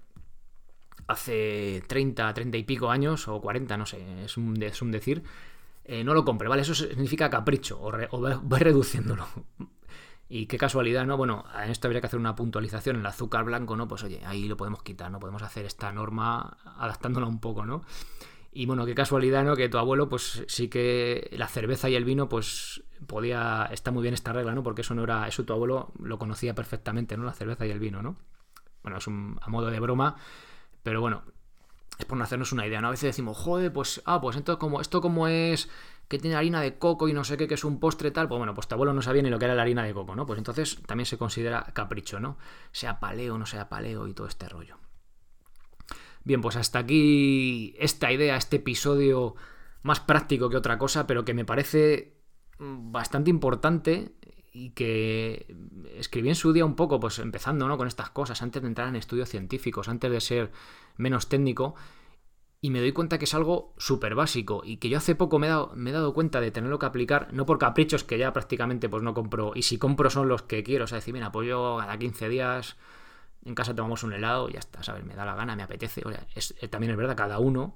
hace 1.06 1.84
30, 1.86 2.34
30 2.34 2.58
y 2.58 2.64
pico 2.64 2.90
años, 2.90 3.28
o 3.28 3.40
40, 3.40 3.78
no 3.78 3.86
sé, 3.86 4.24
es 4.24 4.36
un, 4.36 4.60
es 4.64 4.82
un 4.82 4.92
decir, 4.92 5.22
eh, 5.84 6.04
no 6.04 6.16
lo 6.16 6.26
compre, 6.26 6.48
¿vale? 6.48 6.64
Eso 6.64 6.74
significa 6.74 7.30
capricho, 7.30 7.80
o, 7.80 7.92
o 8.10 8.40
voy 8.42 8.60
reduciéndolo. 8.62 9.28
Y 10.28 10.48
qué 10.48 10.58
casualidad, 10.58 11.06
¿no? 11.06 11.18
Bueno, 11.18 11.46
en 11.64 11.70
esto 11.70 11.88
habría 11.88 12.02
que 12.02 12.08
hacer 12.08 12.20
una 12.20 12.36
puntualización. 12.36 12.98
El 12.98 13.06
azúcar 13.06 13.46
blanco, 13.46 13.76
¿no? 13.76 13.88
Pues 13.88 14.04
oye, 14.04 14.22
ahí 14.26 14.48
lo 14.48 14.58
podemos 14.58 14.82
quitar, 14.82 15.12
¿no? 15.12 15.20
Podemos 15.20 15.44
hacer 15.44 15.66
esta 15.66 15.92
norma 15.92 16.58
adaptándola 16.78 17.28
un 17.28 17.40
poco, 17.40 17.66
¿no? 17.66 17.84
Y 18.52 18.66
bueno, 18.66 18.86
qué 18.86 18.96
casualidad, 18.96 19.44
¿no? 19.44 19.56
Que 19.56 19.70
tu 19.70 19.78
abuelo, 19.78 20.10
pues 20.10 20.44
sí 20.48 20.68
que 20.70 21.30
la 21.34 21.48
cerveza 21.48 21.90
y 21.90 21.96
el 21.96 22.06
vino, 22.06 22.28
pues 22.28 22.84
podía. 23.06 23.70
Está 23.72 23.92
muy 23.92 24.02
bien 24.02 24.14
esta 24.14 24.34
regla, 24.34 24.56
¿no? 24.56 24.64
Porque 24.64 24.82
eso 24.82 24.96
no 24.96 25.04
era. 25.04 25.28
Eso 25.28 25.46
tu 25.46 25.54
abuelo 25.54 25.92
lo 26.00 26.18
conocía 26.18 26.56
perfectamente, 26.56 27.18
¿no? 27.18 27.26
La 27.26 27.34
cerveza 27.34 27.68
y 27.68 27.72
el 27.72 27.80
vino, 27.80 28.02
¿no? 28.02 28.16
Bueno, 28.82 28.98
es 28.98 29.08
un, 29.08 29.38
a 29.42 29.50
modo 29.50 29.70
de 29.70 29.80
broma. 29.80 30.16
Pero 30.82 31.02
bueno, 31.02 31.24
es 32.00 32.06
por 32.06 32.18
no 32.18 32.24
hacernos 32.24 32.52
una 32.52 32.66
idea, 32.66 32.82
¿no? 32.82 32.88
A 32.88 32.92
veces 32.92 33.10
decimos, 33.10 33.38
joder, 33.38 33.72
pues. 33.72 34.02
Ah, 34.06 34.22
pues 34.22 34.38
entonces, 34.38 34.60
como, 34.60 34.82
esto 34.82 35.02
como 35.02 35.28
es 35.28 35.70
que 36.08 36.20
tiene 36.20 36.36
harina 36.36 36.62
de 36.62 36.78
coco 36.78 37.08
y 37.08 37.14
no 37.14 37.24
sé 37.24 37.38
qué, 37.38 37.48
que 37.48 37.56
es 37.56 37.64
un 37.64 37.80
postre 37.80 38.12
tal, 38.12 38.28
pues 38.28 38.38
bueno, 38.38 38.54
pues 38.54 38.68
tu 38.68 38.76
abuelo 38.76 38.94
no 38.94 39.02
sabía 39.02 39.24
ni 39.24 39.30
lo 39.30 39.40
que 39.40 39.46
era 39.46 39.56
la 39.56 39.64
harina 39.64 39.84
de 39.84 39.94
coco, 39.94 40.16
¿no? 40.16 40.26
Pues 40.26 40.38
entonces 40.38 40.82
también 40.86 41.06
se 41.06 41.18
considera 41.18 41.64
capricho, 41.74 42.20
¿no? 42.20 42.38
Sea 42.72 43.00
paleo, 43.00 43.38
no 43.38 43.46
sea 43.46 43.70
paleo 43.70 44.08
y 44.08 44.14
todo 44.14 44.28
este 44.28 44.48
rollo. 44.48 44.78
Bien, 46.24 46.42
pues 46.42 46.56
hasta 46.56 46.80
aquí 46.80 47.76
esta 47.80 48.12
idea, 48.12 48.36
este 48.36 48.58
episodio 48.58 49.36
más 49.84 50.00
práctico 50.00 50.50
que 50.50 50.58
otra 50.58 50.78
cosa, 50.78 51.06
pero 51.06 51.26
que 51.26 51.34
me 51.34 51.46
parece 51.46 52.18
bastante 52.58 53.30
importante 53.30 54.16
y 54.52 54.70
que 54.72 55.54
escribí 55.98 56.30
en 56.30 56.36
su 56.36 56.54
día 56.54 56.66
un 56.66 56.76
poco, 56.76 57.00
pues 57.00 57.20
empezando 57.20 57.68
¿no? 57.68 57.78
con 57.78 57.88
estas 57.88 58.10
cosas, 58.10 58.42
antes 58.42 58.62
de 58.62 58.68
entrar 58.70 58.88
en 58.88 58.96
estudios 58.96 59.30
científicos, 59.30 59.90
antes 59.90 60.10
de 60.10 60.22
ser 60.22 60.52
menos 60.98 61.28
técnico, 61.28 61.76
y 62.66 62.72
me 62.72 62.80
doy 62.80 62.94
cuenta 62.94 63.20
que 63.20 63.26
es 63.26 63.36
algo 63.36 63.76
súper 63.78 64.16
básico 64.16 64.64
y 64.66 64.78
que 64.78 64.90
yo 64.90 64.98
hace 64.98 65.14
poco 65.14 65.38
me 65.38 65.46
he, 65.46 65.52
dado, 65.52 65.72
me 65.76 65.92
he, 65.92 65.94
dado, 65.94 66.16
cuenta 66.16 66.42
de 66.42 66.50
tenerlo 66.50 66.80
que 66.80 66.88
aplicar, 66.88 67.32
no 67.32 67.46
por 67.46 67.60
caprichos 67.60 68.04
que 68.04 68.18
ya 68.18 68.34
prácticamente 68.34 68.90
pues 68.90 69.04
no 69.04 69.14
compro, 69.14 69.52
y 69.54 69.62
si 69.62 69.78
compro 69.78 70.10
son 70.10 70.28
los 70.30 70.42
que 70.42 70.64
quiero, 70.64 70.86
o 70.86 70.88
sea, 70.88 70.96
decir, 70.96 71.14
mira, 71.14 71.32
pues 71.32 71.48
yo 71.48 71.78
cada 71.80 71.96
15 71.96 72.28
días 72.28 72.76
en 73.46 73.54
casa 73.54 73.76
tomamos 73.76 74.02
un 74.02 74.14
helado 74.14 74.50
y 74.50 74.54
ya 74.54 74.60
está, 74.62 74.82
¿sabes? 74.82 75.06
Me 75.06 75.14
da 75.14 75.26
la 75.26 75.36
gana, 75.36 75.56
me 75.56 75.62
apetece, 75.62 76.02
o 76.08 76.10
es, 76.34 76.56
eh, 76.60 76.68
también 76.68 76.90
es 76.90 76.98
verdad, 76.98 77.16
cada 77.16 77.38
uno 77.38 77.76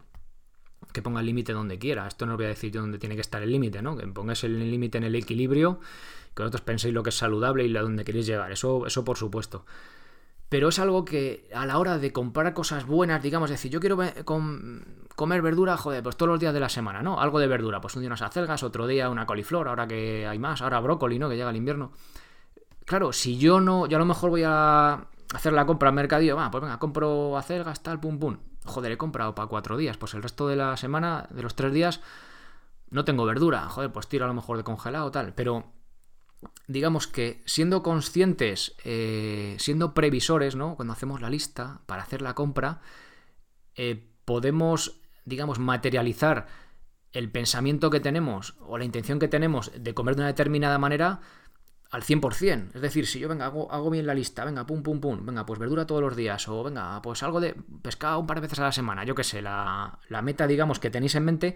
que 0.91 1.04
ponga 1.04 1.19
el 1.19 1.28
límite 1.28 1.54
donde 1.54 1.78
quiera, 1.78 2.08
esto 2.08 2.25
no 2.25 2.32
os 2.32 2.38
voy 2.38 2.47
a 2.47 2.49
decir 2.49 2.71
yo 2.71 2.82
dónde 2.82 2.97
tiene 2.97 3.13
que 3.13 3.21
estar 3.21 3.43
el 3.43 3.52
límite, 3.52 3.84
¿no? 3.84 3.95
Que 3.95 4.08
pongáis 4.08 4.43
el 4.43 4.58
límite 4.58 4.97
en 4.97 5.04
el 5.04 5.13
equilibrio, 5.13 5.82
que 6.34 6.41
vosotros 6.41 6.62
penséis 6.62 6.95
lo 6.95 7.04
que 7.04 7.10
es 7.10 7.15
saludable 7.15 7.63
y 7.63 7.78
a 7.78 7.84
dónde 7.84 8.04
queréis 8.04 8.25
llegar, 8.25 8.52
eso, 8.52 8.88
eso 8.88 9.06
por 9.06 9.17
supuesto 9.17 9.65
pero 10.49 10.69
es 10.69 10.79
algo 10.79 11.05
que 11.05 11.47
a 11.53 11.65
la 11.65 11.77
hora 11.77 11.99
de 11.99 12.12
comprar 12.12 12.53
cosas 12.53 12.85
buenas, 12.85 13.21
digamos, 13.21 13.51
decir, 13.51 13.71
yo 13.71 13.79
quiero 13.79 13.97
comer 15.15 15.41
verdura, 15.43 15.77
joder, 15.77 16.01
pues 16.01 16.17
todos 16.17 16.31
los 16.31 16.39
días 16.39 16.53
de 16.53 16.59
la 16.59 16.69
semana, 16.69 17.03
¿no? 17.03 17.21
Algo 17.21 17.39
de 17.39 17.47
verdura, 17.47 17.79
pues 17.79 17.95
un 17.95 18.01
día 18.01 18.07
unas 18.07 18.23
acelgas, 18.23 18.63
otro 18.63 18.88
día 18.88 19.09
una 19.09 19.27
coliflor, 19.27 19.67
ahora 19.67 19.88
que 19.88 20.27
hay 20.27 20.39
más, 20.39 20.62
ahora 20.63 20.79
brócoli, 20.79 21.19
¿no? 21.19 21.29
Que 21.29 21.35
llega 21.35 21.51
el 21.51 21.55
invierno. 21.55 21.91
Claro, 22.85 23.13
si 23.13 23.38
yo 23.38 23.62
no, 23.62 23.85
yo 23.85 23.97
a 23.97 23.99
lo 23.99 24.05
mejor 24.05 24.31
voy 24.31 24.43
a 24.43 25.05
hacer 25.35 25.53
la 25.53 25.67
compra 25.67 25.89
al 25.89 25.95
mercadillo, 25.95 26.35
va, 26.35 26.49
pues 26.49 26.63
venga, 26.63 26.79
compro 26.79 27.38
acelgas, 27.38 27.83
tal, 27.83 27.99
pum, 27.99 28.17
pum. 28.17 28.38
Joder, 28.65 28.91
he 28.91 28.97
comprado 28.97 29.35
para 29.35 29.47
cuatro 29.47 29.77
días, 29.77 29.97
pues 29.97 30.15
el 30.15 30.23
resto 30.23 30.47
de 30.47 30.55
la 30.55 30.75
semana, 30.77 31.27
de 31.29 31.43
los 31.43 31.55
tres 31.55 31.71
días, 31.71 32.01
no 32.89 33.05
tengo 33.05 33.25
verdura, 33.25 33.69
joder, 33.69 33.91
pues 33.91 34.07
tiro 34.07 34.25
a 34.25 34.27
lo 34.27 34.33
mejor 34.33 34.57
de 34.57 34.63
congelado, 34.63 35.12
tal, 35.12 35.33
pero 35.35 35.65
digamos 36.67 37.08
que 37.08 37.41
siendo 37.45 37.84
conscientes, 37.84 38.75
eh, 38.84 39.56
siendo 39.60 39.93
previsores, 39.93 40.56
¿no? 40.56 40.75
Cuando 40.75 40.93
hacemos 40.93 41.21
la 41.21 41.30
lista 41.30 41.82
para 41.86 42.04
hacer 42.04 42.21
la 42.21 42.36
compra, 42.36 42.82
eh, 43.75 44.08
podemos, 44.25 45.02
digamos, 45.25 45.60
materializar 45.60 46.47
el 47.12 47.32
pensamiento 47.32 47.89
que 47.89 47.99
tenemos 47.99 48.56
o 48.60 48.78
la 48.78 48.86
intención 48.86 49.19
que 49.19 49.28
tenemos 49.28 49.71
de 49.75 49.93
comer 49.93 50.15
de 50.15 50.21
una 50.21 50.28
determinada 50.28 50.78
manera 50.78 51.21
al 51.89 52.04
100%. 52.04 52.75
Es 52.75 52.82
decir, 52.82 53.08
si 53.08 53.19
yo, 53.19 53.28
venga, 53.28 53.47
hago, 53.47 53.89
bien 53.89 54.06
la 54.06 54.13
lista, 54.13 54.45
venga, 54.45 54.65
pum, 54.65 54.84
pum, 54.84 55.02
pum, 55.02 55.25
venga, 55.25 55.45
pues 55.45 55.60
verdura 55.60 55.88
todos 55.88 56.02
los 56.02 56.15
días, 56.15 56.47
o 56.47 56.63
venga, 56.63 57.02
pues 57.02 57.23
algo 57.23 57.41
de 57.41 57.56
pescado 57.82 58.19
un 58.19 58.28
par 58.28 58.38
de 58.38 58.41
veces 58.41 58.60
a 58.60 58.65
la 58.65 58.71
semana, 58.71 59.04
yo 59.06 59.15
qué 59.15 59.23
sé, 59.23 59.41
la, 59.41 59.97
la 60.08 60.21
meta, 60.21 60.45
digamos, 60.45 60.80
que 60.80 60.91
tenéis 60.91 61.15
en 61.15 61.25
mente, 61.25 61.56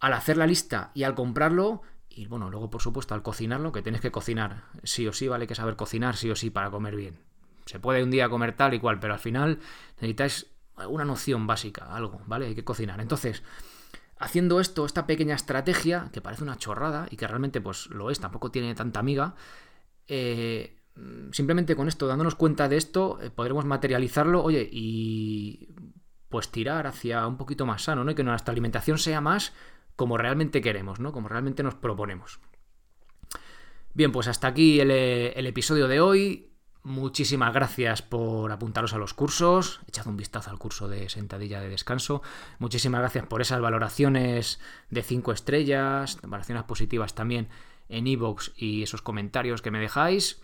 al 0.00 0.14
hacer 0.14 0.38
la 0.38 0.46
lista 0.46 0.92
y 0.94 1.02
al 1.02 1.14
comprarlo, 1.14 1.82
y 2.16 2.26
bueno, 2.26 2.48
luego 2.50 2.70
por 2.70 2.80
supuesto 2.80 3.14
al 3.14 3.22
cocinarlo, 3.22 3.72
que 3.72 3.82
tienes 3.82 4.00
que 4.00 4.10
cocinar, 4.10 4.64
sí 4.82 5.06
o 5.06 5.12
sí, 5.12 5.28
vale 5.28 5.46
que 5.46 5.54
saber 5.54 5.76
cocinar, 5.76 6.16
sí 6.16 6.30
o 6.30 6.34
sí, 6.34 6.48
para 6.48 6.70
comer 6.70 6.96
bien. 6.96 7.18
Se 7.66 7.78
puede 7.78 8.02
un 8.02 8.10
día 8.10 8.30
comer 8.30 8.56
tal 8.56 8.72
y 8.72 8.80
cual, 8.80 8.98
pero 8.98 9.12
al 9.12 9.20
final 9.20 9.58
necesitáis 9.96 10.46
alguna 10.76 11.04
noción 11.04 11.46
básica, 11.46 11.94
algo, 11.94 12.22
¿vale? 12.26 12.46
Hay 12.46 12.54
que 12.54 12.64
cocinar. 12.64 13.00
Entonces, 13.02 13.42
haciendo 14.18 14.60
esto, 14.60 14.86
esta 14.86 15.06
pequeña 15.06 15.34
estrategia, 15.34 16.08
que 16.10 16.22
parece 16.22 16.42
una 16.42 16.56
chorrada 16.56 17.06
y 17.10 17.16
que 17.16 17.26
realmente 17.26 17.60
pues 17.60 17.88
lo 17.88 18.10
es, 18.10 18.18
tampoco 18.18 18.50
tiene 18.50 18.74
tanta 18.74 18.98
amiga, 18.98 19.34
eh, 20.08 20.80
simplemente 21.32 21.76
con 21.76 21.86
esto, 21.86 22.06
dándonos 22.06 22.34
cuenta 22.34 22.66
de 22.66 22.78
esto, 22.78 23.18
eh, 23.20 23.28
podremos 23.28 23.66
materializarlo, 23.66 24.42
oye, 24.42 24.66
y 24.72 25.68
pues 26.30 26.50
tirar 26.50 26.86
hacia 26.86 27.26
un 27.26 27.36
poquito 27.36 27.66
más 27.66 27.82
sano, 27.82 28.04
¿no? 28.04 28.10
Y 28.10 28.14
que 28.14 28.24
nuestra 28.24 28.52
alimentación 28.52 28.96
sea 28.96 29.20
más 29.20 29.52
como 29.96 30.18
realmente 30.18 30.60
queremos, 30.60 31.00
¿no? 31.00 31.12
Como 31.12 31.28
realmente 31.28 31.62
nos 31.62 31.74
proponemos. 31.74 32.40
Bien, 33.94 34.12
pues 34.12 34.28
hasta 34.28 34.46
aquí 34.46 34.78
el, 34.80 34.90
el 34.90 35.46
episodio 35.46 35.88
de 35.88 36.00
hoy. 36.00 36.52
Muchísimas 36.86 37.52
gracias 37.52 38.00
por 38.00 38.52
apuntaros 38.52 38.92
a 38.94 38.98
los 38.98 39.12
cursos. 39.12 39.80
Echad 39.88 40.06
un 40.06 40.16
vistazo 40.16 40.50
al 40.50 40.58
curso 40.58 40.86
de 40.86 41.08
sentadilla 41.08 41.60
de 41.60 41.68
descanso. 41.68 42.22
Muchísimas 42.60 43.00
gracias 43.00 43.26
por 43.26 43.40
esas 43.40 43.60
valoraciones 43.60 44.60
de 44.90 45.02
5 45.02 45.32
estrellas, 45.32 46.18
valoraciones 46.22 46.62
positivas 46.62 47.16
también 47.16 47.48
en 47.88 48.06
iVoox 48.06 48.52
y 48.56 48.84
esos 48.84 49.02
comentarios 49.02 49.62
que 49.62 49.72
me 49.72 49.80
dejáis. 49.80 50.42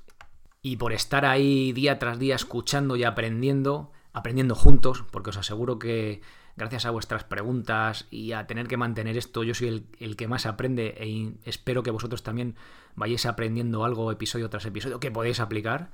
Y 0.63 0.79
por 0.79 0.93
estar 0.93 1.27
ahí 1.27 1.73
día 1.73 2.01
tras 2.01 2.19
día 2.19 2.35
escuchando 2.35 2.97
y 2.97 3.05
aprendiendo, 3.05 3.93
aprendiendo 4.13 4.57
juntos, 4.57 5.05
porque 5.13 5.31
os 5.31 5.37
aseguro 5.37 5.79
que 5.79 6.23
gracias 6.57 6.87
a 6.87 6.91
vuestras 6.91 7.25
preguntas 7.25 8.07
y 8.11 8.33
a 8.33 8.47
tener 8.47 8.69
que 8.69 8.77
mantener 8.77 9.17
esto, 9.17 9.43
yo 9.43 9.55
soy 9.55 9.87
el, 9.99 10.17
que 10.17 10.29
más 10.29 10.47
aprende 10.47 10.95
e 10.99 11.35
espero 11.45 11.83
que 11.83 11.91
vosotros 11.91 12.23
también 12.23 12.57
vayáis 12.95 13.27
aprendiendo 13.27 13.85
algo 13.85 14.13
episodio 14.13 14.51
tras 14.51 14.67
episodio 14.67 15.01
que 15.01 15.11
podéis 15.11 15.41
aplicar. 15.41 15.91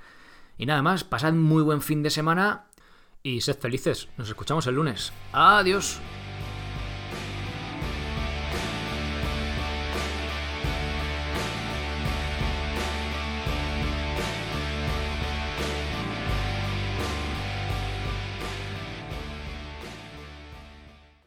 Y 0.57 0.67
nada 0.67 0.83
más, 0.83 1.05
pasad 1.05 1.33
muy 1.33 1.63
buen 1.63 1.81
fin 1.81 2.03
de 2.03 2.11
semana 2.11 2.65
y 3.23 3.41
sed 3.41 3.59
felices. 3.59 4.09
Nos 4.17 4.29
escuchamos 4.29 4.67
el 4.67 4.75
lunes. 4.75 5.13
Adiós. 5.33 6.01